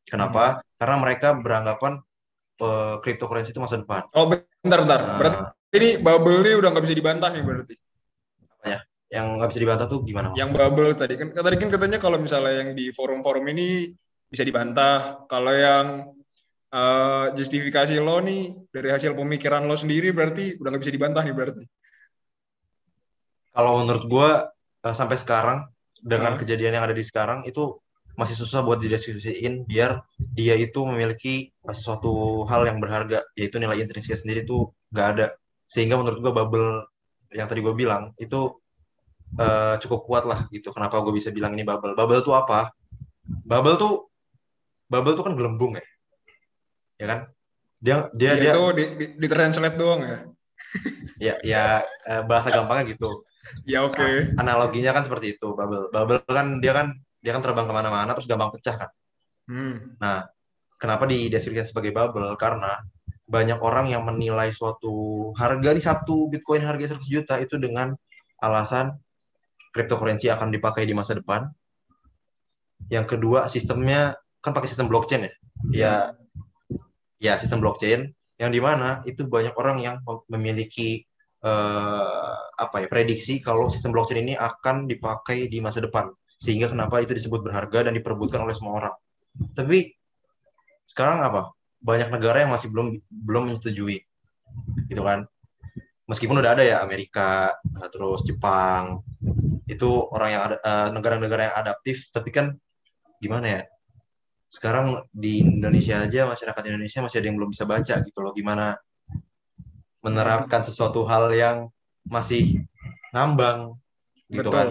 [0.08, 0.60] Kenapa?
[0.60, 0.60] Hmm.
[0.80, 2.00] Karena mereka beranggapan
[2.60, 4.08] uh, cryptocurrency itu masa depan.
[4.16, 5.00] Oh, bentar, bentar.
[5.00, 5.38] Uh, berarti
[5.76, 7.74] ini bubble ini udah nggak bisa dibantah nih berarti?
[8.48, 8.78] Apa ya?
[9.14, 10.34] Yang nggak bisa dibantah tuh gimana?
[10.34, 13.94] Yang bubble tadi kan, tadi kan katanya kalau misalnya yang di forum-forum ini
[14.26, 15.22] bisa dibantah.
[15.30, 15.86] Kalau yang
[16.74, 21.34] uh, justifikasi lo nih dari hasil pemikiran lo sendiri berarti udah nggak bisa dibantah nih
[21.34, 21.64] berarti?
[23.54, 24.30] Kalau menurut gue
[24.82, 25.70] uh, sampai sekarang
[26.02, 26.40] dengan hmm.
[26.42, 27.78] kejadian yang ada di sekarang itu
[28.14, 30.02] masih susah buat didiskusiin biar
[30.38, 35.26] dia itu memiliki sesuatu hal yang berharga yaitu nilai intrinsik sendiri itu gak ada
[35.66, 36.86] sehingga menurut gue bubble
[37.34, 38.54] yang tadi gue bilang itu
[39.38, 42.72] uh, cukup kuat lah gitu kenapa gue bisa bilang ini bubble bubble tuh apa
[43.24, 44.08] bubble tuh
[44.90, 45.84] bubble tuh kan gelembung ya
[47.00, 47.20] ya kan
[47.84, 50.18] dia dia ya, dia itu di, di, di translate doang ya
[51.20, 51.64] ya ya
[52.08, 53.24] eh, bahasa gampangnya gitu
[53.68, 53.96] ya oke.
[53.96, 54.32] Okay.
[54.34, 55.92] Nah, analoginya kan seperti itu bubble.
[55.92, 58.90] Bubble kan dia kan dia kan terbang ke mana-mana terus gampang pecah kan.
[59.48, 59.96] Hmm.
[60.00, 60.24] Nah,
[60.80, 62.36] kenapa dideskripsikan sebagai bubble?
[62.40, 62.80] Karena
[63.24, 67.96] banyak orang yang menilai suatu harga di satu bitcoin harga 100 juta itu dengan
[68.40, 68.92] alasan
[69.74, 71.50] cryptocurrency akan dipakai di masa depan.
[72.86, 75.32] Yang kedua, sistemnya kan pakai sistem blockchain ya.
[75.74, 75.94] Ya,
[77.18, 79.96] ya sistem blockchain yang di mana itu banyak orang yang
[80.30, 81.02] memiliki
[81.42, 86.14] uh, apa ya prediksi kalau sistem blockchain ini akan dipakai di masa depan.
[86.38, 88.94] Sehingga kenapa itu disebut berharga dan diperebutkan oleh semua orang.
[89.58, 89.90] Tapi
[90.86, 91.50] sekarang apa?
[91.82, 93.98] Banyak negara yang masih belum belum menyetujui.
[94.86, 95.26] Gitu kan
[96.04, 99.00] meskipun udah ada ya Amerika eh, terus Jepang
[99.64, 102.52] itu orang yang ada uh, negara-negara yang adaptif tapi kan
[103.16, 103.62] gimana ya
[104.52, 108.76] sekarang di Indonesia aja masyarakat Indonesia masih ada yang belum bisa baca gitu loh gimana
[110.04, 111.72] menerapkan sesuatu hal yang
[112.04, 112.60] masih
[113.16, 113.80] ngambang
[114.28, 114.52] gitu Betul.
[114.52, 114.68] kan.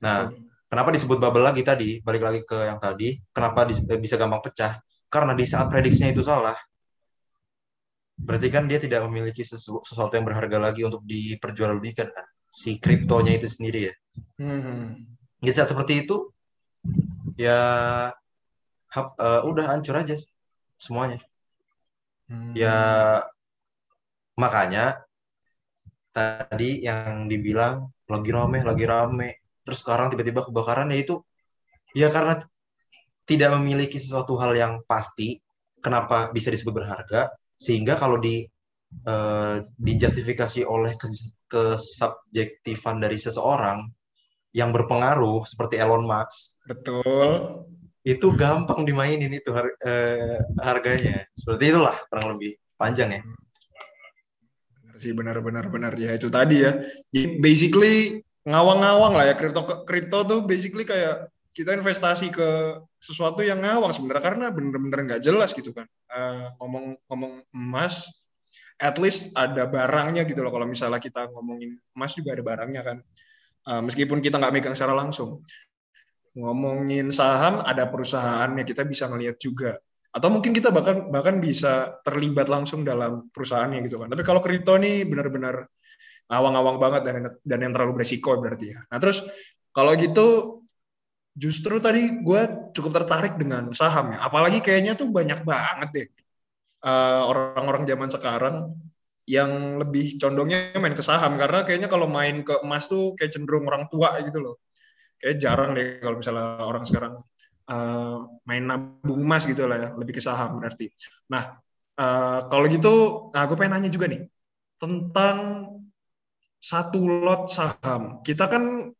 [0.00, 0.48] Nah, Betul.
[0.72, 2.00] kenapa disebut bubble lagi tadi?
[2.00, 3.68] Balik lagi ke yang tadi, kenapa
[4.00, 4.80] bisa gampang pecah?
[5.12, 6.56] Karena di saat prediksinya itu salah,
[8.22, 12.26] berarti kan dia tidak memiliki sesu sesuatu yang berharga lagi untuk diperjualbelikan kan?
[12.52, 13.94] Si kriptonya itu sendiri ya.
[14.38, 15.08] Hmm.
[15.42, 16.30] Di saat seperti itu,
[17.34, 17.58] ya
[18.92, 20.14] hap, uh, udah hancur aja
[20.78, 21.18] semuanya.
[22.28, 22.52] Hmm.
[22.54, 22.76] Ya
[24.36, 24.96] Makanya
[26.12, 31.20] tadi yang dibilang lagi rame, lagi rame, terus sekarang tiba-tiba kebakaran ya itu
[31.92, 32.40] ya karena
[33.28, 35.40] tidak memiliki sesuatu hal yang pasti
[35.84, 37.28] kenapa bisa disebut berharga
[37.62, 38.42] sehingga kalau di
[39.06, 40.98] uh, dijustifikasi oleh
[41.46, 43.86] kesubjektifan dari seseorang
[44.52, 47.64] yang berpengaruh seperti Elon Musk betul.
[48.02, 51.24] itu gampang dimainin itu har uh, harganya.
[51.38, 53.22] Seperti itulah kurang lebih panjang ya.
[55.00, 56.76] Sih benar-benar benar ya itu tadi ya.
[57.14, 57.96] Jadi basically
[58.44, 59.34] ngawang-ngawang lah ya.
[59.38, 65.22] Kripto kripto tuh basically kayak kita investasi ke sesuatu yang ngawang sebenarnya karena bener-bener nggak
[65.22, 65.84] jelas gitu kan.
[66.08, 68.08] Uh, ngomong ngomong emas,
[68.80, 70.48] at least ada barangnya gitu loh.
[70.48, 72.98] Kalau misalnya kita ngomongin emas juga ada barangnya kan.
[73.62, 75.44] Uh, meskipun kita nggak megang secara langsung.
[76.32, 79.76] Ngomongin saham ada perusahaannya kita bisa ngelihat juga
[80.12, 84.12] atau mungkin kita bahkan bahkan bisa terlibat langsung dalam perusahaannya gitu kan.
[84.12, 85.64] Tapi kalau kripto nih benar-benar
[86.28, 88.80] awang-awang banget dan dan yang terlalu beresiko berarti ya.
[88.92, 89.24] Nah terus
[89.72, 90.60] kalau gitu
[91.32, 92.40] justru tadi gue
[92.76, 94.24] cukup tertarik dengan saham ya.
[94.28, 96.08] Apalagi kayaknya tuh banyak banget deh
[96.84, 98.56] uh, orang-orang zaman sekarang
[99.24, 103.64] yang lebih condongnya main ke saham karena kayaknya kalau main ke emas tuh kayak cenderung
[103.70, 104.56] orang tua gitu loh.
[105.22, 107.14] Kayak jarang deh kalau misalnya orang sekarang
[107.70, 110.90] uh, main nabung emas gitu lah ya, lebih ke saham berarti.
[111.30, 111.54] Nah,
[111.94, 112.94] uh, kalau gitu,
[113.30, 114.26] nah gue pengen nanya juga nih
[114.82, 115.38] tentang
[116.58, 118.26] satu lot saham.
[118.26, 118.90] Kita kan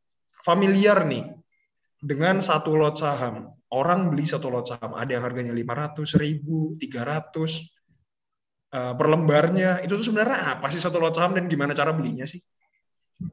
[0.47, 1.42] familiar nih
[2.03, 3.47] dengan satu lot saham.
[3.71, 7.63] Orang beli satu lot saham, ada yang harganya 500, 1000, 300,
[8.75, 12.27] uh, per lembarnya itu tuh sebenarnya apa sih satu lot saham dan gimana cara belinya
[12.27, 12.43] sih?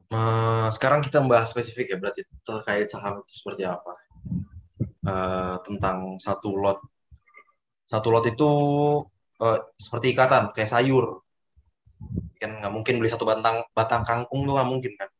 [0.06, 3.92] Uh, sekarang kita membahas spesifik ya berarti terkait saham itu seperti apa.
[5.02, 6.78] Uh, tentang satu lot.
[7.90, 8.50] Satu lot itu
[9.42, 11.26] uh, seperti ikatan kayak sayur.
[12.38, 15.10] Kan nggak mungkin beli satu batang batang kangkung tuh nggak mungkin kan?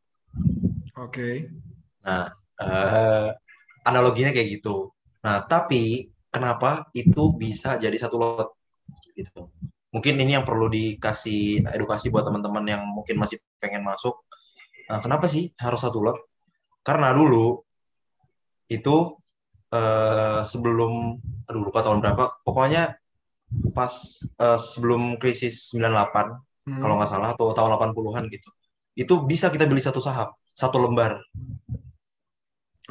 [1.03, 1.11] Oke.
[1.11, 1.35] Okay.
[2.01, 3.29] nah uh,
[3.87, 4.91] analoginya kayak gitu
[5.21, 8.49] nah tapi kenapa itu bisa jadi satu lot
[9.13, 9.51] gitu
[9.91, 14.23] mungkin ini yang perlu dikasih edukasi buat teman-teman yang mungkin masih pengen masuk.
[14.87, 16.17] Nah, kenapa sih harus satu lot?
[16.81, 17.61] Karena dulu
[18.71, 19.19] itu
[19.75, 22.95] uh, sebelum aduh lupa tahun berapa, pokoknya
[23.75, 23.93] pas
[24.39, 26.79] uh, sebelum krisis 98 hmm.
[26.79, 28.49] kalau nggak salah atau tahun 80-an gitu.
[28.95, 31.19] Itu bisa kita beli satu saham, satu lembar.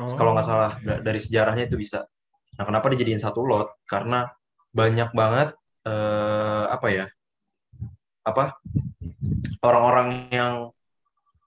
[0.00, 0.16] Oh.
[0.16, 2.08] Kalau nggak salah dari sejarahnya itu bisa.
[2.56, 3.76] Nah, kenapa dijadiin satu lot?
[3.84, 4.24] Karena
[4.72, 5.52] banyak banget
[5.86, 7.06] uh, apa ya
[8.22, 8.54] apa
[9.64, 10.54] orang-orang yang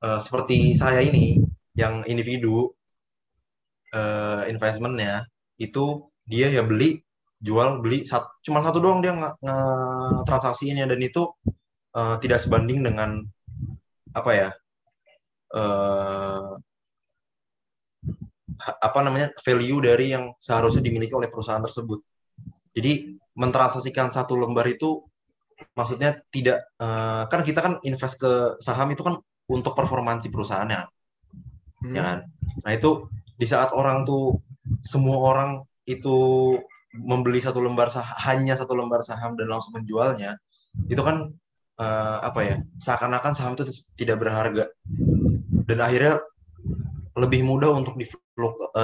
[0.04, 1.40] uh, seperti saya ini
[1.78, 2.74] yang individu
[3.96, 5.26] uh, investmentnya
[5.62, 7.00] itu dia ya beli
[7.44, 9.36] jual beli sat, cuma satu doang dia nggak
[10.24, 11.28] transaksinya dan itu
[11.96, 13.20] uh, tidak sebanding dengan
[14.16, 14.50] apa ya
[18.64, 22.00] apa namanya value dari yang seharusnya dimiliki oleh perusahaan tersebut.
[22.74, 25.02] Jadi mentransaksikan satu lembar itu
[25.74, 29.18] maksudnya tidak uh, kan kita kan invest ke saham itu kan
[29.50, 30.82] untuk performansi perusahaannya
[31.84, 31.94] hmm.
[31.96, 32.18] ya kan
[32.68, 33.08] nah itu
[33.40, 34.40] di saat orang tuh
[34.86, 35.50] semua orang
[35.88, 36.58] itu
[36.94, 40.38] membeli satu lembar saham hanya satu lembar saham dan langsung menjualnya
[40.88, 41.34] itu kan
[41.82, 43.66] uh, apa ya seakan-akan saham itu
[43.98, 44.70] tidak berharga
[45.66, 46.22] dan akhirnya
[47.14, 48.06] lebih mudah untuk di,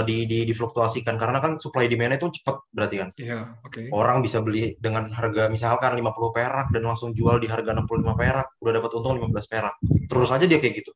[0.06, 3.10] di, di, difluktuasikan karena kan supply demand itu cepat berarti kan.
[3.18, 3.74] Iya, oke.
[3.74, 3.86] Okay.
[3.90, 8.48] Orang bisa beli dengan harga misalkan 50 perak dan langsung jual di harga 65 perak,
[8.62, 9.76] udah dapat untung 15 perak.
[9.82, 10.92] Terus aja dia kayak gitu.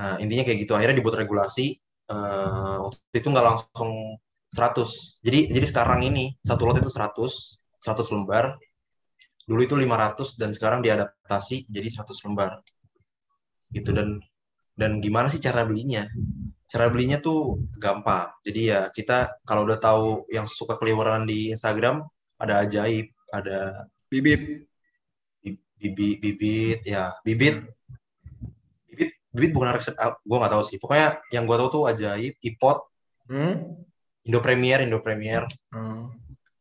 [0.00, 0.72] Nah, intinya kayak gitu.
[0.72, 1.76] Akhirnya dibuat regulasi
[2.08, 4.16] uh, waktu itu nggak langsung
[4.48, 5.20] 100.
[5.20, 7.20] Jadi jadi sekarang ini satu lot itu 100,
[7.84, 8.56] 100 lembar.
[9.44, 12.64] Dulu itu 500 dan sekarang diadaptasi jadi 100 lembar.
[13.68, 14.20] Gitu dan
[14.72, 16.08] dan gimana sih cara belinya
[16.72, 18.32] cara belinya tuh gampang.
[18.40, 22.00] Jadi ya kita kalau udah tahu yang suka keliweran di Instagram
[22.40, 24.64] ada ajaib ada bibit.
[25.76, 27.68] Bibit bibit ya bibit.
[28.88, 30.80] Bibit bibit bukan riset ah, gue nggak tahu sih.
[30.80, 32.88] Pokoknya yang gue tahu tuh ajaib ipot.
[33.28, 33.84] Hmm?
[34.24, 35.44] Indo Premier Indo Premier.
[35.68, 36.08] Hmm.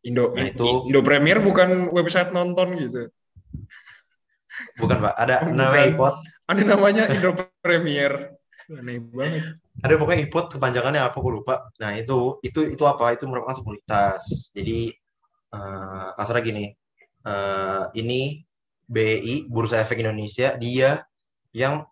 [0.04, 0.92] Indo nah, itu.
[0.92, 3.08] Indo Premier bukan website nonton gitu?
[4.76, 5.16] Bukan pak.
[5.16, 6.16] Ada namanya ipot.
[6.52, 7.32] Ada namanya Indo
[7.64, 8.41] Premier.
[8.72, 9.60] Aneh banget.
[9.84, 11.68] Ada pokoknya IPOT kepanjangannya apa gue lupa.
[11.82, 13.12] Nah itu itu itu apa?
[13.16, 14.54] Itu merupakan sekuritas.
[14.56, 14.92] Jadi
[15.52, 16.66] uh, kasarnya gini,
[17.28, 18.40] uh, ini
[18.88, 21.04] BI Bursa Efek Indonesia dia
[21.52, 21.84] yang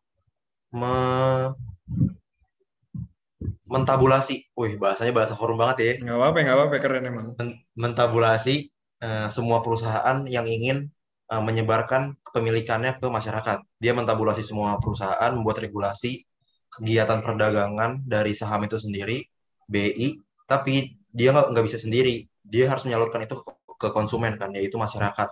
[0.72, 0.96] me
[3.70, 4.50] mentabulasi.
[4.56, 5.94] Wih, bahasanya bahasa forum banget ya.
[6.02, 7.28] Nggak apa-apa, nggak apa-apa, keren emang.
[7.78, 8.72] mentabulasi
[9.04, 10.90] uh, semua perusahaan yang ingin
[11.30, 13.62] uh, menyebarkan kepemilikannya ke masyarakat.
[13.78, 16.29] Dia mentabulasi semua perusahaan, membuat regulasi
[16.70, 19.26] kegiatan perdagangan dari saham itu sendiri,
[19.66, 22.26] BI, tapi dia nggak bisa sendiri.
[22.46, 23.42] Dia harus menyalurkan itu
[23.80, 25.30] ke konsumen kan, yaitu masyarakat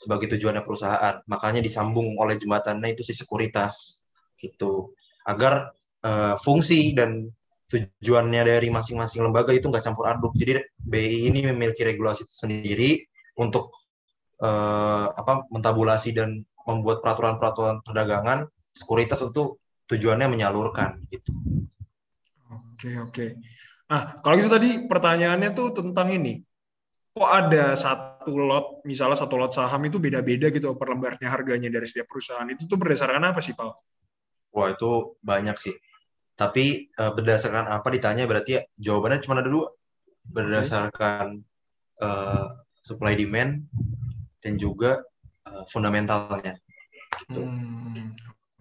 [0.00, 1.20] sebagai tujuannya perusahaan.
[1.28, 4.06] Makanya disambung oleh jembatannya itu si sekuritas
[4.40, 4.96] gitu,
[5.28, 7.28] agar uh, fungsi dan
[7.70, 10.32] tujuannya dari masing-masing lembaga itu nggak campur aduk.
[10.34, 13.04] Jadi BI ini memiliki regulasi sendiri
[13.38, 13.76] untuk
[14.42, 21.34] uh, apa mentabulasi dan membuat peraturan-peraturan perdagangan sekuritas untuk tujuannya menyalurkan gitu.
[22.48, 23.26] Oke oke.
[23.90, 26.38] Nah kalau gitu tadi pertanyaannya tuh tentang ini,
[27.10, 31.84] kok ada satu lot, misalnya satu lot saham itu beda-beda gitu per lembarnya harganya dari
[31.90, 33.74] setiap perusahaan itu tuh berdasarkan apa sih Pak?
[34.54, 35.74] Wah itu banyak sih.
[36.38, 39.68] Tapi uh, berdasarkan apa ditanya berarti ya, jawabannya cuma ada dua.
[40.24, 42.06] Berdasarkan okay.
[42.06, 42.46] uh,
[42.80, 43.66] supply demand
[44.40, 45.04] dan juga
[45.50, 46.56] uh, fundamentalnya.
[47.26, 47.42] Gitu.
[47.44, 48.16] Hmm,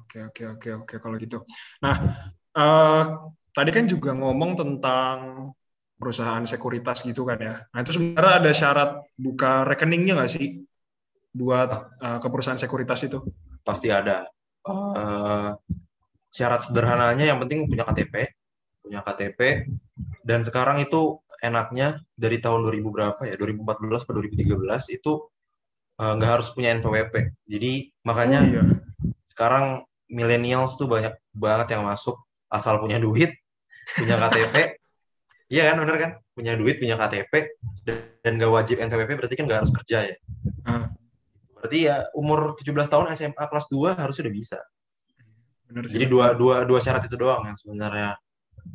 [0.10, 1.45] oke oke oke oke kalau gitu.
[1.86, 1.95] Nah
[2.58, 3.04] uh,
[3.54, 5.17] tadi kan juga ngomong tentang
[6.00, 7.56] perusahaan sekuritas gitu kan ya.
[7.69, 10.65] Nah itu sebenarnya ada syarat buka rekeningnya nggak sih
[11.36, 11.69] buat
[12.02, 13.19] uh, ke perusahaan sekuritas itu?
[13.62, 14.26] Pasti ada.
[14.65, 15.54] Uh,
[16.32, 18.32] syarat sederhananya yang penting punya KTP,
[18.82, 19.69] punya KTP,
[20.24, 25.13] dan sekarang itu enaknya dari tahun 2000 berapa ya, 2014 atau 2013 itu
[26.00, 27.43] uh, nggak harus punya NPWP.
[27.50, 27.72] Jadi
[28.08, 28.63] makanya oh, iya.
[29.32, 32.17] sekarang millennials tuh banyak banget yang masuk
[32.50, 33.32] asal punya duit,
[33.93, 34.56] punya KTP,
[35.50, 36.12] Iya kan, bener kan?
[36.38, 37.58] Punya duit, punya KTP,
[38.22, 40.17] dan gak wajib NPWP berarti kan gak harus kerja ya.
[40.62, 40.93] Hmm.
[41.58, 44.62] Berarti ya umur 17 tahun SMA kelas 2 harus sudah bisa.
[45.65, 48.17] Bener Jadi dua, dua, dua syarat itu doang yang sebenarnya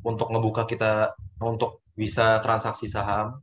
[0.02, 3.38] untuk ngebuka kita, untuk bisa transaksi saham,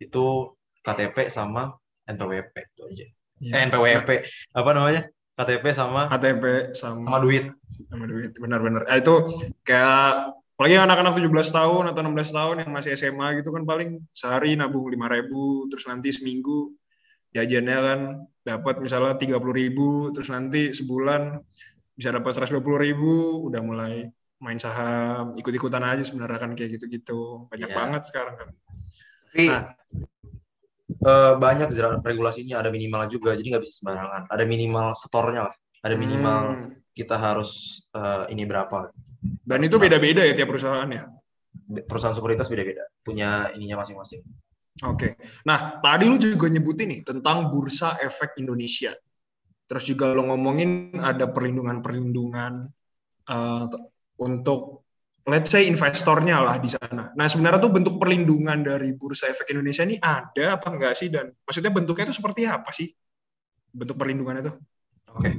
[0.00, 1.76] itu KTP sama
[2.08, 3.06] NPWP itu aja.
[3.44, 3.52] Ya.
[3.60, 4.08] Eh, NPWP,
[4.56, 5.04] apa namanya?
[5.38, 7.54] KTP sama KTP sama, sama duit.
[7.86, 8.90] Sama duit, benar-benar.
[8.90, 9.22] Nah, itu
[9.62, 14.58] kayak apalagi anak-anak 17 tahun atau 16 tahun yang masih SMA gitu kan paling sehari
[14.58, 16.74] nabung 5 ribu terus nanti seminggu
[17.30, 18.00] jajannya kan
[18.42, 21.38] dapat misalnya 30 ribu terus nanti sebulan
[21.94, 24.10] bisa dapat 120 ribu udah mulai
[24.42, 27.78] main saham ikut-ikutan aja sebenarnya kan kayak gitu-gitu banyak yeah.
[27.78, 28.48] banget sekarang kan
[29.30, 29.62] tapi nah,
[31.04, 31.68] uh, banyak
[32.02, 36.68] regulasinya ada minimal juga jadi nggak bisa sembarangan ada minimal setornya lah ada minimal hmm.
[36.96, 38.90] kita harus uh, ini berapa
[39.22, 41.08] dan itu beda-beda ya tiap perusahaan ya?
[41.88, 44.22] Perusahaan sekuritas beda-beda, punya ininya masing-masing.
[44.86, 44.94] Oke.
[44.94, 45.12] Okay.
[45.42, 48.94] Nah, tadi lu juga nyebutin nih tentang Bursa Efek Indonesia.
[49.68, 52.52] Terus juga lo ngomongin ada perlindungan-perlindungan
[53.28, 53.64] uh,
[54.22, 54.87] untuk
[55.28, 57.12] let's say investornya lah di sana.
[57.12, 61.12] Nah, sebenarnya tuh bentuk perlindungan dari Bursa Efek Indonesia ini ada apa enggak sih?
[61.12, 62.88] Dan maksudnya bentuknya itu seperti apa sih?
[63.68, 64.52] Bentuk perlindungan itu?
[65.12, 65.20] Oke.
[65.20, 65.34] Okay.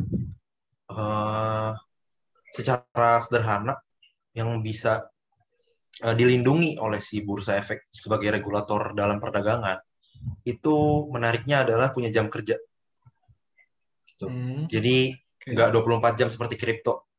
[0.90, 1.72] Uh, eh,
[2.54, 3.74] secara sederhana
[4.38, 5.10] yang bisa
[6.06, 9.82] uh, dilindungi oleh si bursa efek sebagai regulator dalam perdagangan
[10.46, 12.58] itu menariknya adalah punya jam kerja.
[14.06, 14.26] Gitu.
[14.30, 14.70] Hmm.
[14.70, 15.18] Jadi
[15.50, 17.10] nggak 24 jam seperti kripto,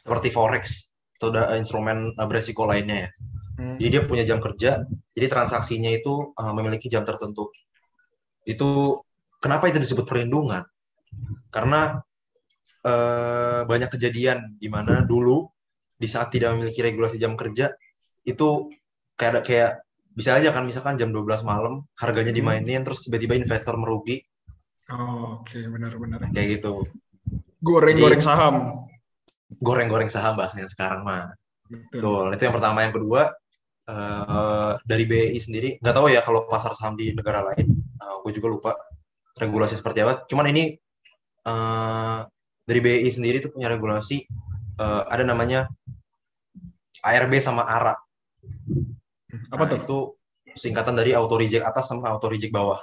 [0.00, 3.10] seperti forex atau ada instrumen uh, beresiko lainnya ya.
[3.54, 3.76] Hmm.
[3.78, 4.82] Jadi dia punya jam kerja,
[5.14, 7.54] jadi transaksinya itu uh, memiliki jam tertentu.
[8.42, 9.00] Itu
[9.38, 10.66] kenapa itu disebut perlindungan?
[11.54, 12.02] Karena
[12.82, 15.46] uh, banyak kejadian di mana dulu
[15.94, 17.70] di saat tidak memiliki regulasi jam kerja
[18.26, 18.74] itu
[19.14, 19.72] kayak kayak
[20.14, 22.38] bisa aja kan misalkan jam 12 malam harganya hmm.
[22.38, 22.86] dimainin hmm.
[22.90, 24.22] terus tiba-tiba investor merugi.
[24.92, 25.64] Oh, oke okay.
[25.70, 26.28] benar-benar.
[26.34, 26.84] Kayak gitu.
[27.64, 28.83] Goreng-goreng saham.
[29.64, 31.32] Goreng-goreng saham bahasanya sekarang mah.
[31.64, 32.36] Betul.
[32.36, 33.32] Itu yang pertama, yang kedua
[33.88, 37.66] uh, dari BI sendiri nggak tahu ya kalau pasar saham di negara lain,
[38.00, 38.70] uh, eh, gue juga lupa
[39.40, 40.28] regulasi seperti apa.
[40.28, 40.76] Cuman ini
[41.48, 42.28] uh,
[42.68, 44.24] dari BI sendiri itu punya regulasi
[44.80, 45.68] uh, ada namanya
[47.04, 47.96] ARB sama ARA.
[49.52, 49.78] Apa nah, tuh?
[49.80, 49.98] Itu
[50.54, 52.80] singkatan dari auto reject atas sama auto reject bawah.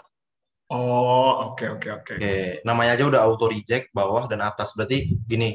[0.71, 2.13] Oh, oke okay, oke okay, oke.
[2.15, 2.15] Okay.
[2.15, 4.71] Oke, namanya aja udah auto reject bawah dan atas.
[4.71, 5.51] Berarti gini,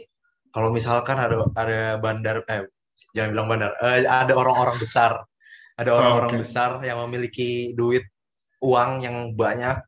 [0.54, 2.68] kalau misalkan ada ada bandar eh
[3.16, 5.24] jangan bilang bandar, eh, ada orang-orang besar,
[5.80, 6.42] ada orang-orang oh, okay.
[6.44, 8.04] besar yang memiliki duit
[8.60, 9.80] uang yang banyak,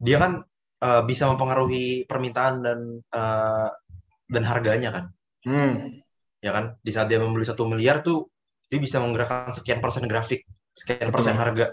[0.00, 0.40] dia kan
[0.80, 2.78] uh, bisa mempengaruhi permintaan dan
[3.12, 3.68] uh,
[4.28, 5.04] dan harganya kan.
[5.44, 6.00] Hmm.
[6.40, 8.32] Ya kan, di saat dia membeli satu miliar tuh
[8.72, 11.14] dia bisa menggerakkan sekian persen grafik, sekian Betul.
[11.20, 11.66] persen harga,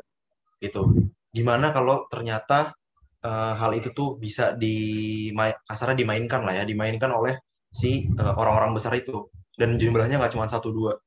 [0.60, 0.92] gitu.
[1.32, 2.76] Gimana kalau ternyata
[3.24, 5.32] uh, hal itu tuh bisa di
[5.64, 10.50] kasarnya dimainkan lah ya, dimainkan oleh si orang-orang uh, besar itu dan jumlahnya nggak cuma
[10.50, 10.98] satu dua,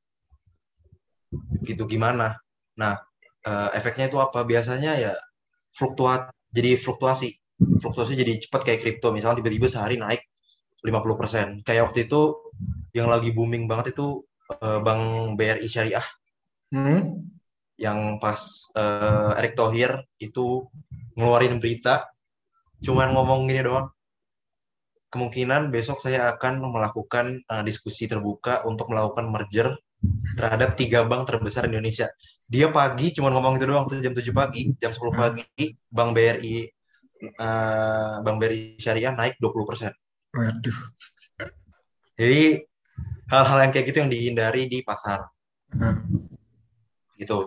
[1.62, 2.38] gitu gimana?
[2.79, 2.99] Nah,
[3.46, 4.42] uh, efeknya itu apa?
[4.42, 5.12] Biasanya ya
[5.75, 10.25] fluktuat, jadi fluktuasi fluktuasi jadi cepat kayak kripto misalnya tiba-tiba sehari naik
[10.81, 11.61] 50%.
[11.61, 12.20] Kayak waktu itu
[12.96, 14.25] yang lagi booming banget itu
[14.61, 16.07] uh, Bank BRI Syariah.
[16.73, 17.29] Hmm?
[17.77, 18.40] Yang pas
[18.77, 20.68] uh, Erick Thohir itu
[21.16, 22.09] ngeluarin berita
[22.81, 23.92] cuman ngomong gini doang.
[25.11, 29.75] Kemungkinan besok saya akan melakukan uh, diskusi terbuka untuk melakukan merger
[30.38, 32.09] terhadap tiga bank terbesar Indonesia.
[32.46, 35.44] Dia pagi cuma ngomong itu doang tuh jam 7 pagi, jam 10 pagi
[35.90, 36.67] Bank BRI
[37.37, 39.92] uh, Bank BRI Syariah naik 20%.
[40.35, 40.79] Waduh.
[42.17, 42.42] Jadi
[43.31, 45.27] hal-hal yang kayak gitu yang dihindari di pasar.
[45.73, 46.06] Hmm.
[47.17, 47.46] Gitu.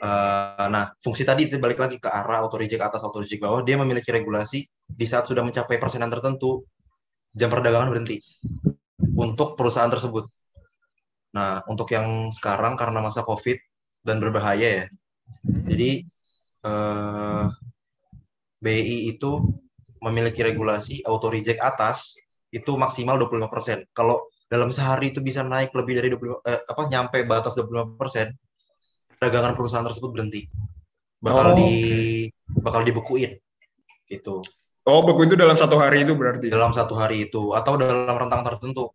[0.00, 3.60] Uh, nah, fungsi tadi itu balik lagi ke arah auto reject atas auto reject bawah,
[3.60, 4.64] dia memiliki regulasi
[4.94, 6.64] di saat sudah mencapai persenan tertentu,
[7.34, 8.18] jam perdagangan berhenti
[9.14, 10.26] untuk perusahaan tersebut.
[11.36, 13.58] Nah, untuk yang sekarang karena masa COVID
[14.02, 15.62] dan berbahaya ya, hmm.
[15.68, 15.90] jadi
[16.66, 17.46] uh,
[18.58, 19.40] BI itu
[20.00, 22.18] memiliki regulasi auto reject atas
[22.50, 23.94] itu maksimal 25%.
[23.94, 27.94] Kalau dalam sehari itu bisa naik lebih dari 20 eh, apa nyampe batas 25%,
[29.14, 30.50] perdagangan perusahaan tersebut berhenti.
[31.20, 31.70] Bakal Oh, di
[32.64, 33.36] bakal dibekuin
[34.10, 34.42] gitu
[34.88, 36.48] Oh, beku itu dalam satu hari itu berarti.
[36.48, 38.90] dalam satu hari itu atau dalam rentang tertentu.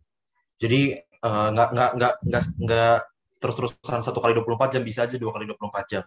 [0.58, 2.96] Jadi eh, nggak nggak nggak nggak nggak
[3.38, 6.02] terus-terusan satu kali 24 jam bisa aja dua kali 24 jam.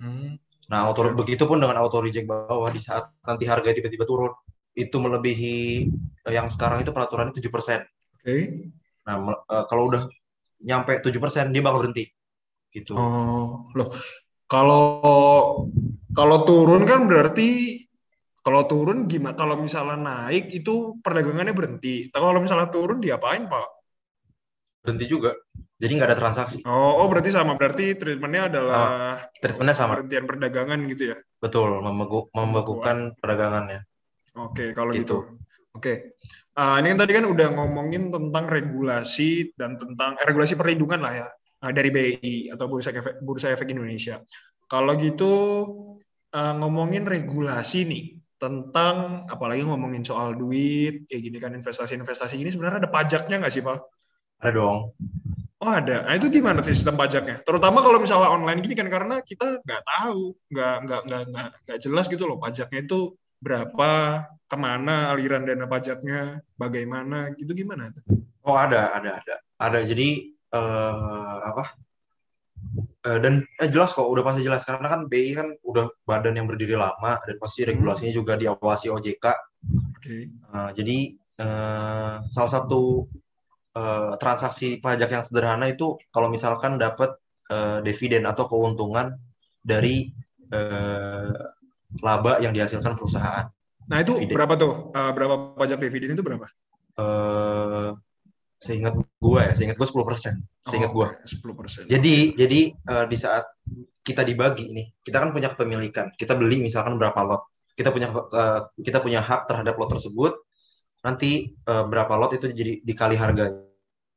[0.00, 0.34] Hmm.
[0.72, 4.32] Nah, auto begitu pun dengan auto reject bawah di saat nanti harga tiba-tiba turun
[4.72, 5.56] itu melebihi
[6.28, 7.84] eh, yang sekarang itu peraturannya 7%.
[8.18, 8.36] Oke.
[9.06, 10.02] Nah, me- eh, kalau udah
[10.64, 12.08] nyampe 7% dia bakal berhenti.
[12.72, 12.96] Gitu.
[12.96, 13.92] Oh, loh.
[14.48, 14.84] Kalau
[16.12, 17.80] kalau turun kan berarti
[18.42, 19.38] kalau turun gimana?
[19.38, 22.10] Kalau misalnya naik itu perdagangannya berhenti.
[22.10, 23.68] Tapi kalau misalnya turun diapain, Pak?
[24.82, 25.30] Berhenti juga.
[25.78, 26.58] Jadi nggak ada transaksi.
[26.66, 27.54] Oh, oh berarti sama.
[27.54, 28.82] Berarti treatmentnya adalah
[29.38, 29.98] Treatmentnya sama.
[29.98, 31.16] penghentian perdagangan gitu ya?
[31.38, 33.86] Betul, membegu- membekukan perdagangannya.
[34.38, 35.02] Oke, kalau Gitu.
[35.02, 35.16] gitu.
[35.74, 36.14] Oke.
[36.52, 41.12] Ah, ini kan tadi kan udah ngomongin tentang regulasi dan tentang eh, regulasi perlindungan lah
[41.24, 41.28] ya
[41.64, 44.20] ah, dari BI atau Bursa Efek, Bursa Efek Indonesia.
[44.68, 45.32] Kalau gitu
[46.30, 48.04] ah, ngomongin regulasi nih
[48.42, 53.62] tentang apalagi ngomongin soal duit kayak gini kan investasi-investasi ini sebenarnya ada pajaknya nggak sih
[53.62, 53.78] Pak?
[54.42, 54.90] Ada dong.
[55.62, 56.02] Oh ada.
[56.10, 57.38] Nah itu gimana sih sistem pajaknya?
[57.46, 61.78] Terutama kalau misalnya online gini kan karena kita nggak tahu, nggak nggak nggak nggak nggak
[61.78, 63.90] jelas gitu loh pajaknya itu berapa,
[64.50, 67.94] ke mana aliran dana pajaknya, bagaimana gitu gimana?
[68.42, 69.36] Oh, ada, ada, ada.
[69.62, 69.86] Ada.
[69.86, 71.78] Jadi eh apa?
[73.02, 76.46] Eh, dan eh, jelas kok, udah pasti jelas karena kan BI kan udah badan yang
[76.46, 77.74] berdiri lama dan pasti Hmm.
[77.74, 79.26] regulasinya juga diawasi OJK.
[79.98, 80.30] Oke.
[80.30, 80.98] Eh, jadi
[81.42, 83.10] eh, salah satu
[83.74, 87.10] eh, transaksi pajak yang sederhana itu kalau misalkan dapat
[87.50, 89.18] eh, dividen atau keuntungan
[89.58, 90.14] dari
[90.52, 91.34] eh,
[91.98, 93.50] laba yang dihasilkan perusahaan.
[93.90, 94.36] Nah itu Dividen.
[94.38, 94.72] berapa tuh?
[94.94, 96.46] Eh, berapa pajak dividen itu berapa?
[96.94, 97.88] Eh,
[98.62, 100.38] seingat gue ya, seingat gue 10%.
[100.70, 101.06] Seingat gue.
[101.26, 101.82] Sepuluh persen.
[101.90, 103.42] Jadi jadi eh, di saat
[104.06, 106.14] kita dibagi nih, kita kan punya kepemilikan.
[106.14, 107.42] Kita beli misalkan berapa lot.
[107.74, 110.32] Kita punya eh, kita punya hak terhadap lot tersebut.
[111.02, 113.66] Nanti eh, berapa lot itu jadi dikali harganya.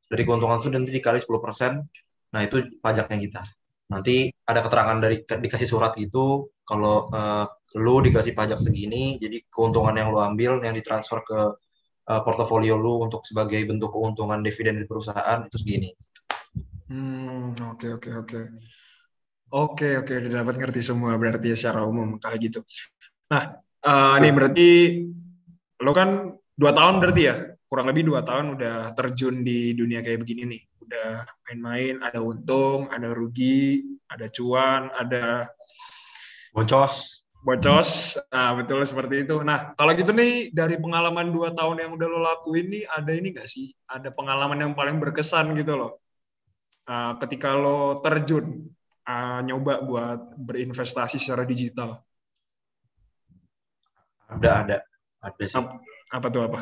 [0.06, 2.30] Dari keuntungan itu nanti dikali 10%.
[2.30, 3.42] Nah, itu pajaknya kita.
[3.90, 9.94] Nanti ada keterangan dari dikasih surat gitu kalau eh, lu dikasih pajak segini, jadi keuntungan
[9.98, 11.38] yang lu ambil yang ditransfer ke
[12.06, 15.90] eh, portofolio lu untuk sebagai bentuk keuntungan dividen dari perusahaan itu segini.
[16.86, 18.40] Hmm, oke oke oke.
[19.46, 22.62] Oke oke udah dapat ngerti semua berarti ya secara umum kalau gitu.
[23.30, 24.68] Nah, eh, nih berarti
[25.82, 27.36] lo kan dua tahun berarti ya
[27.66, 30.62] kurang lebih dua tahun udah terjun di dunia kayak begini nih.
[30.86, 35.50] Udah main-main, ada untung, ada rugi, ada cuan, ada
[36.54, 37.25] Boncos.
[37.46, 38.18] Bocos.
[38.34, 39.38] Nah, betul seperti itu.
[39.46, 43.30] Nah, kalau gitu nih dari pengalaman dua tahun yang udah lo lakuin nih, ada ini
[43.30, 43.70] nggak sih?
[43.86, 46.02] Ada pengalaman yang paling berkesan gitu loh.
[46.86, 48.66] Uh, ketika lo terjun
[49.06, 52.02] uh, nyoba buat berinvestasi secara digital.
[54.26, 54.76] Ada ada
[55.22, 55.54] ada sih.
[55.54, 55.78] Ap-
[56.10, 56.60] Apa tuh apa?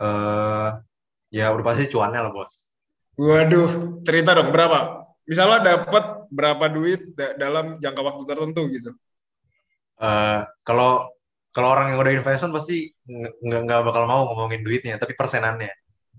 [0.00, 0.70] eh
[1.30, 2.72] ya udah pasti cuannya lah bos.
[3.20, 5.06] Waduh, cerita dong berapa?
[5.28, 8.90] Misalnya dapat berapa duit da- dalam jangka waktu tertentu gitu.
[10.00, 11.06] Eh kalau
[11.50, 15.70] kalau orang yang udah investment pasti nge- nggak nggak bakal mau ngomongin duitnya, tapi persenannya.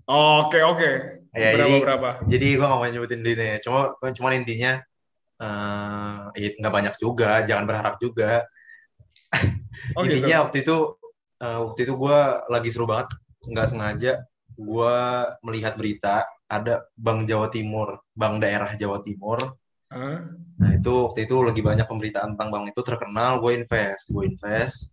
[0.06, 0.90] Oke, oke.
[1.32, 2.08] Ya, berapa jadi- berapa?
[2.28, 3.56] Jadi gua nggak mau nyebutin duitnya.
[3.64, 4.78] Cuma cuma intinya
[5.42, 8.44] eh ya nggak banyak juga, jangan berharap juga.
[9.98, 10.20] Oh gitu.
[10.22, 10.76] intinya waktu itu
[11.42, 13.10] eh, waktu itu gua lagi seru banget,
[13.48, 14.12] nggak sengaja
[14.54, 19.40] gua melihat berita ada Bank Jawa Timur, Bank Daerah Jawa Timur
[19.92, 20.24] Hah?
[20.56, 24.88] Nah itu waktu itu lagi banyak pemberitaan tentang bank itu terkenal, gue invest, gue invest.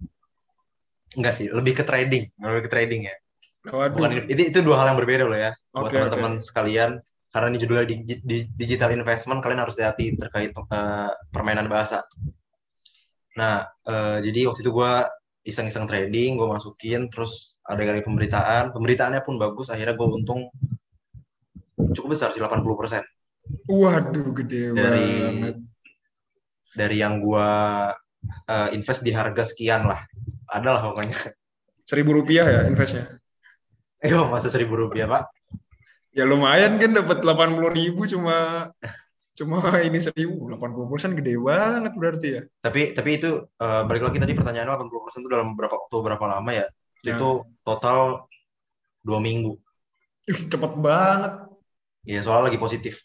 [1.16, 3.16] Enggak sih, lebih ke trading, lebih ke trading ya.
[3.72, 3.95] Waduh.
[3.95, 5.56] Bukan itu itu dua hal yang berbeda loh ya.
[5.72, 6.91] Buat Oke, teman-teman sekalian,
[7.32, 12.04] karena ini judulnya di, di- digital investment, kalian harus hati terkait eh, permainan bahasa.
[13.39, 14.93] Nah eh, jadi waktu itu gue
[15.47, 20.52] iseng-iseng trading, gue masukin, terus ada kali pemberitaan, pemberitaannya pun bagus, akhirnya gue untung
[21.95, 22.68] cukup besar sih 80
[23.66, 25.56] Waduh, gede dari banget.
[26.74, 27.47] dari yang gua
[28.45, 30.06] uh, invest di harga sekian lah
[30.50, 31.18] ada lah pokoknya
[31.89, 33.18] Seribu rupiah ya investnya.
[34.00, 35.26] Ayo masa seribu rupiah pak
[36.10, 38.70] Ya lumayan kan dapat 80 ribu cuma
[39.34, 42.41] cuma ini seribu 80 persen gede banget berarti ya.
[42.60, 46.52] tapi tapi itu uh, balik lagi tadi pertanyaannya 80% itu dalam berapa waktu berapa lama
[46.54, 46.68] ya
[47.00, 47.16] Ya.
[47.16, 48.28] itu total
[49.00, 49.56] dua minggu
[50.28, 51.47] Cepet banget.
[52.04, 53.00] ya soalnya lagi positif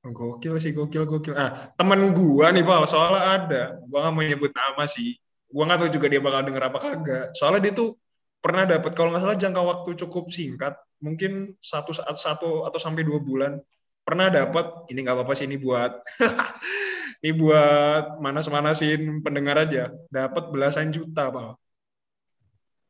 [0.00, 1.36] Gokil sih, gokil, gokil.
[1.36, 3.62] Ah, temen gua nih, Pal, soalnya ada.
[3.84, 5.20] Gua nggak mau nyebut nama sih.
[5.52, 7.26] Gua nggak tahu juga dia bakal denger apa kagak.
[7.36, 8.00] Soalnya dia tuh
[8.40, 10.72] pernah dapat kalau nggak salah jangka waktu cukup singkat,
[11.04, 13.60] mungkin satu saat satu atau sampai dua bulan.
[14.00, 15.92] Pernah dapat, ini nggak apa-apa sih ini buat
[17.20, 19.92] Ini buat manas-manasin pendengar aja.
[20.08, 21.52] Dapat belasan juta, Pak.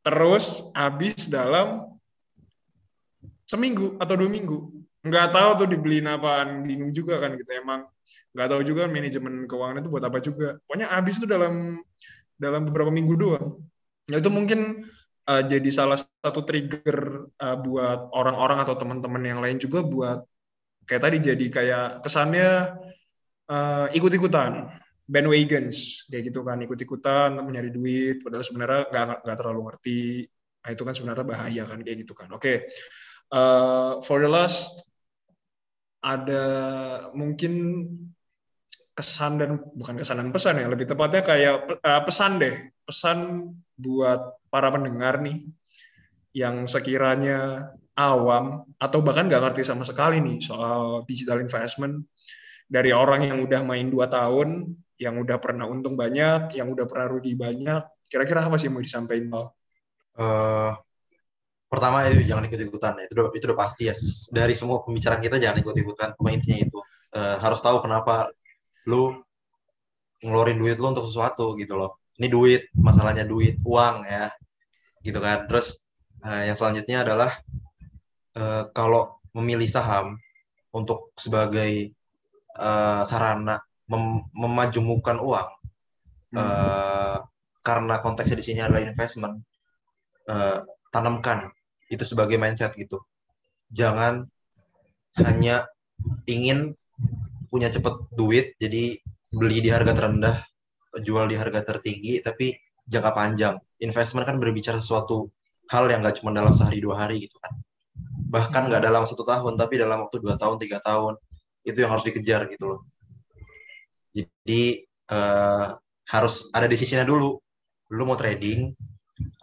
[0.07, 1.99] Terus habis dalam
[3.43, 4.80] seminggu atau dua minggu.
[5.01, 6.65] Nggak tahu tuh dibeliin apaan.
[6.65, 7.49] Bingung juga kan gitu.
[7.53, 7.89] Emang
[8.31, 10.57] nggak tahu juga manajemen keuangan itu buat apa juga.
[10.65, 11.79] Pokoknya habis tuh dalam
[12.37, 13.61] dalam beberapa minggu doang.
[14.09, 14.89] Ya itu mungkin
[15.29, 20.25] uh, jadi salah satu trigger uh, buat orang-orang atau teman-teman yang lain juga buat
[20.89, 22.75] kayak tadi jadi kayak kesannya
[23.47, 24.67] uh, ikut-ikutan
[25.05, 30.03] bandwagons kayak gitu kan ikut-ikutan mencari duit padahal sebenarnya nggak nggak terlalu ngerti
[30.61, 32.57] nah itu kan sebenarnya bahaya kan kayak gitu kan oke okay.
[33.33, 34.83] uh, for the last
[36.01, 36.45] ada
[37.13, 37.85] mungkin
[38.91, 43.49] kesan dan bukan kesan dan pesan ya lebih tepatnya kayak uh, pesan deh pesan
[43.79, 45.47] buat para pendengar nih
[46.35, 52.03] yang sekiranya awam atau bahkan nggak ngerti sama sekali nih soal digital investment
[52.71, 57.11] dari orang yang udah main dua tahun, yang udah pernah untung banyak, yang udah pernah
[57.11, 59.51] rugi banyak, kira-kira apa sih mau disampaikan?
[60.15, 60.71] Uh,
[61.71, 63.95] pertama itu jangan ikut-ikutan, itu udah, itu udah pasti ya.
[64.35, 66.79] Dari semua pembicaraan kita jangan ikut-ikutan, cuma intinya itu.
[67.11, 68.31] Uh, harus tahu kenapa
[68.87, 69.15] lu
[70.23, 72.03] ngeluarin duit lu untuk sesuatu gitu loh.
[72.19, 74.27] Ini duit, masalahnya duit, uang ya,
[74.99, 75.47] gitu kan.
[75.47, 75.79] Terus
[76.27, 77.39] uh, yang selanjutnya adalah
[78.35, 80.19] uh, kalau memilih saham
[80.75, 81.95] untuk sebagai
[82.59, 85.49] uh, sarana mem memajumukan uang
[86.35, 86.39] hmm.
[86.39, 87.17] uh,
[87.61, 89.35] karena konteksnya di sini adalah investment
[90.31, 91.51] uh, tanamkan
[91.91, 93.03] itu sebagai mindset gitu.
[93.67, 94.23] Jangan
[95.19, 95.67] hanya
[96.23, 96.71] ingin
[97.51, 98.95] punya cepet duit jadi
[99.27, 100.39] beli di harga terendah
[101.03, 102.55] jual di harga tertinggi tapi
[102.87, 103.55] jangka panjang.
[103.83, 105.27] Investment kan berbicara sesuatu
[105.67, 107.51] hal yang gak cuma dalam sehari dua hari gitu kan.
[108.31, 111.19] Bahkan nggak dalam satu tahun tapi dalam waktu dua tahun tiga tahun
[111.67, 112.81] itu yang harus dikejar gitu loh.
[114.15, 115.75] Jadi uh,
[116.07, 117.39] harus ada desisinya dulu.
[117.91, 118.71] Lu mau trading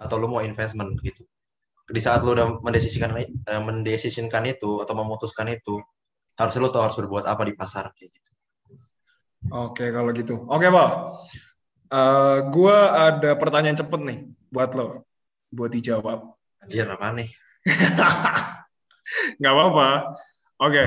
[0.01, 1.29] atau lu mau investment gitu
[1.89, 5.81] di saat lu udah mendesisikan uh, mendesisikan itu atau memutuskan itu
[6.37, 8.31] harus lu tahu harus berbuat apa di pasar kayak gitu
[9.49, 10.91] oke kalau gitu oke pak
[11.93, 14.19] uh, gua ada pertanyaan cepet nih
[14.53, 15.09] buat lo
[15.49, 17.29] buat dijawab Anjir apa nih
[19.41, 19.89] nggak apa-apa
[20.61, 20.85] oke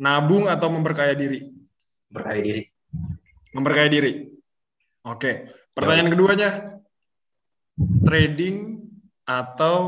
[0.00, 1.52] Nabung atau memperkaya diri?
[2.08, 2.62] Memperkaya diri.
[3.52, 4.12] Memperkaya diri.
[5.04, 5.52] Oke.
[5.76, 6.12] Pertanyaan ya.
[6.16, 6.50] keduanya,
[8.08, 8.79] trading
[9.30, 9.78] atau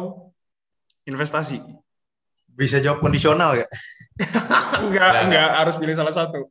[1.03, 1.59] investasi?
[2.47, 3.67] Bisa jawab kondisional ya?
[4.87, 6.47] enggak, enggak, harus pilih salah satu.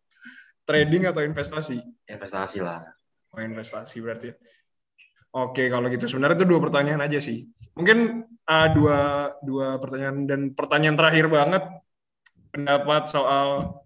[0.67, 1.79] Trading atau investasi?
[2.09, 2.83] Investasi lah.
[3.31, 4.35] Oh, investasi berarti.
[5.31, 7.47] Oke, kalau gitu sebenarnya itu dua pertanyaan aja sih.
[7.79, 11.63] Mungkin uh, dua dua pertanyaan dan pertanyaan terakhir banget
[12.51, 13.79] pendapat soal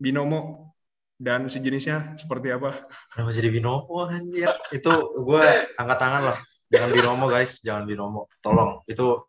[0.00, 0.72] binomo
[1.20, 2.80] dan sejenisnya seperti apa?
[3.12, 4.48] Kenapa jadi binomo anjir?
[4.72, 5.44] Itu gue
[5.76, 6.38] angkat tangan lah.
[6.68, 8.28] Jangan binomo guys, jangan binomo.
[8.44, 8.84] Tolong.
[8.84, 9.24] Itu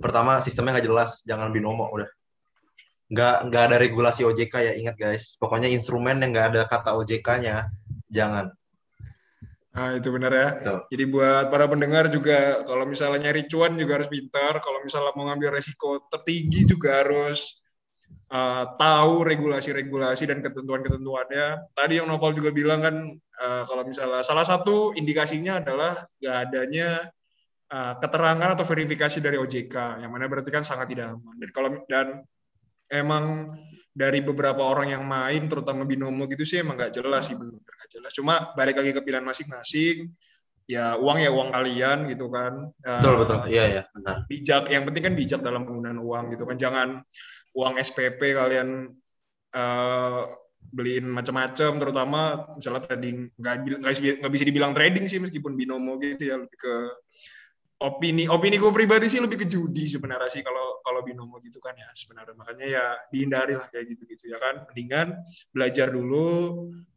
[0.00, 2.08] pertama sistemnya nggak jelas, jangan binomo udah.
[3.08, 5.36] Nggak nggak ada regulasi OJK ya ingat guys.
[5.36, 7.68] Pokoknya instrumen yang nggak ada kata OJK-nya
[8.08, 8.52] jangan.
[9.78, 10.48] Nah, itu benar ya.
[10.58, 10.80] Tuh.
[10.90, 15.30] Jadi buat para pendengar juga kalau misalnya nyari cuan juga harus pintar, kalau misalnya mau
[15.30, 17.62] ngambil resiko tertinggi juga harus
[18.32, 21.72] uh, tahu regulasi-regulasi dan ketentuan-ketentuannya.
[21.72, 27.08] Tadi yang Novel juga bilang kan uh, kalau misalnya salah satu indikasinya adalah nggak adanya
[27.72, 31.36] uh, keterangan atau verifikasi dari OJK, yang mana berarti kan sangat tidak aman.
[31.40, 32.06] Dan kalau dan
[32.88, 33.56] emang
[33.98, 37.90] dari beberapa orang yang main, terutama binomo gitu sih emang nggak jelas sih benar nggak
[37.90, 38.12] jelas.
[38.14, 40.12] Cuma balik lagi ke pilihan masing-masing.
[40.68, 42.68] Ya uang ya uang kalian gitu kan.
[42.84, 43.40] Betul betul.
[43.48, 44.28] Iya ya benar.
[44.28, 44.68] Bijak.
[44.68, 46.60] Yang penting kan bijak dalam penggunaan uang gitu kan.
[46.60, 47.00] Jangan
[47.58, 48.94] uang SPP kalian
[49.58, 50.22] uh,
[50.70, 52.20] beliin macam-macam terutama
[52.54, 53.54] misalnya trading nggak
[54.22, 56.74] nggak bisa dibilang trading sih meskipun binomo gitu ya lebih ke
[57.78, 61.78] opini opini gue pribadi sih lebih ke judi sebenarnya sih kalau kalau binomo gitu kan
[61.78, 62.34] ya sebenarnya.
[62.34, 62.84] Makanya ya
[63.14, 64.66] dihindari lah kayak gitu gitu ya kan.
[64.70, 65.14] Mendingan
[65.54, 66.26] belajar dulu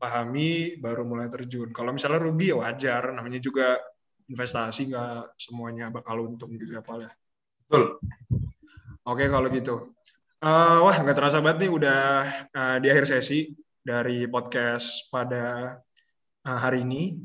[0.01, 1.69] pahami baru mulai terjun.
[1.69, 3.77] Kalau misalnya rugi ya wajar namanya juga
[4.25, 7.09] investasi nggak semuanya bakal untung gitu ya pak ya.
[7.69, 8.01] Betul.
[9.05, 9.93] Oke kalau gitu
[10.41, 12.01] Uh, wah, nggak terasa banget nih udah
[12.49, 15.77] uh, di akhir sesi dari podcast pada
[16.49, 17.21] uh, hari ini.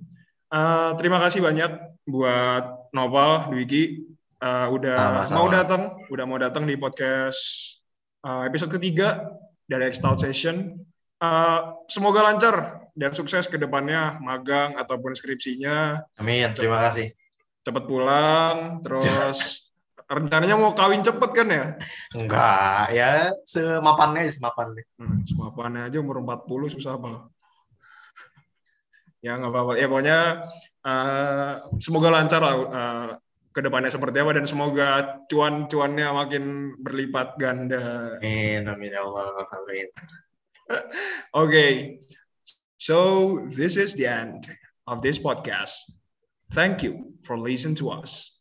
[0.53, 4.05] Uh, terima kasih banyak buat Noval, Dwiki,
[4.45, 5.37] uh, udah Sama-sama.
[5.41, 7.41] mau datang, udah mau datang di podcast
[8.21, 9.25] uh, episode ketiga
[9.65, 10.77] dari X Session.
[11.17, 16.05] Uh, semoga lancar dan sukses ke depannya magang ataupun skripsinya.
[16.21, 17.17] Amin, terima kasih.
[17.65, 19.41] Cepat pulang, terus
[20.07, 21.65] rencananya mau kawin cepet kan ya?
[22.15, 24.85] Enggak, ya semapannya aja semapannya.
[24.99, 27.25] Hmm, semapannya aja umur 40 susah banget.
[29.25, 29.73] ya nggak apa-apa.
[29.75, 30.19] Ya pokoknya
[30.87, 31.53] uh,
[31.83, 33.09] semoga lancar lah uh,
[33.51, 34.89] ke depannya seperti apa dan semoga
[35.27, 36.45] cuan-cuannya makin
[36.79, 38.15] berlipat ganda.
[38.21, 39.89] Amin, amin ya Allah, amin.
[41.43, 41.99] okay,
[42.77, 44.45] so this is the end
[44.85, 45.89] of this podcast.
[46.53, 48.36] Thank you for listening to us.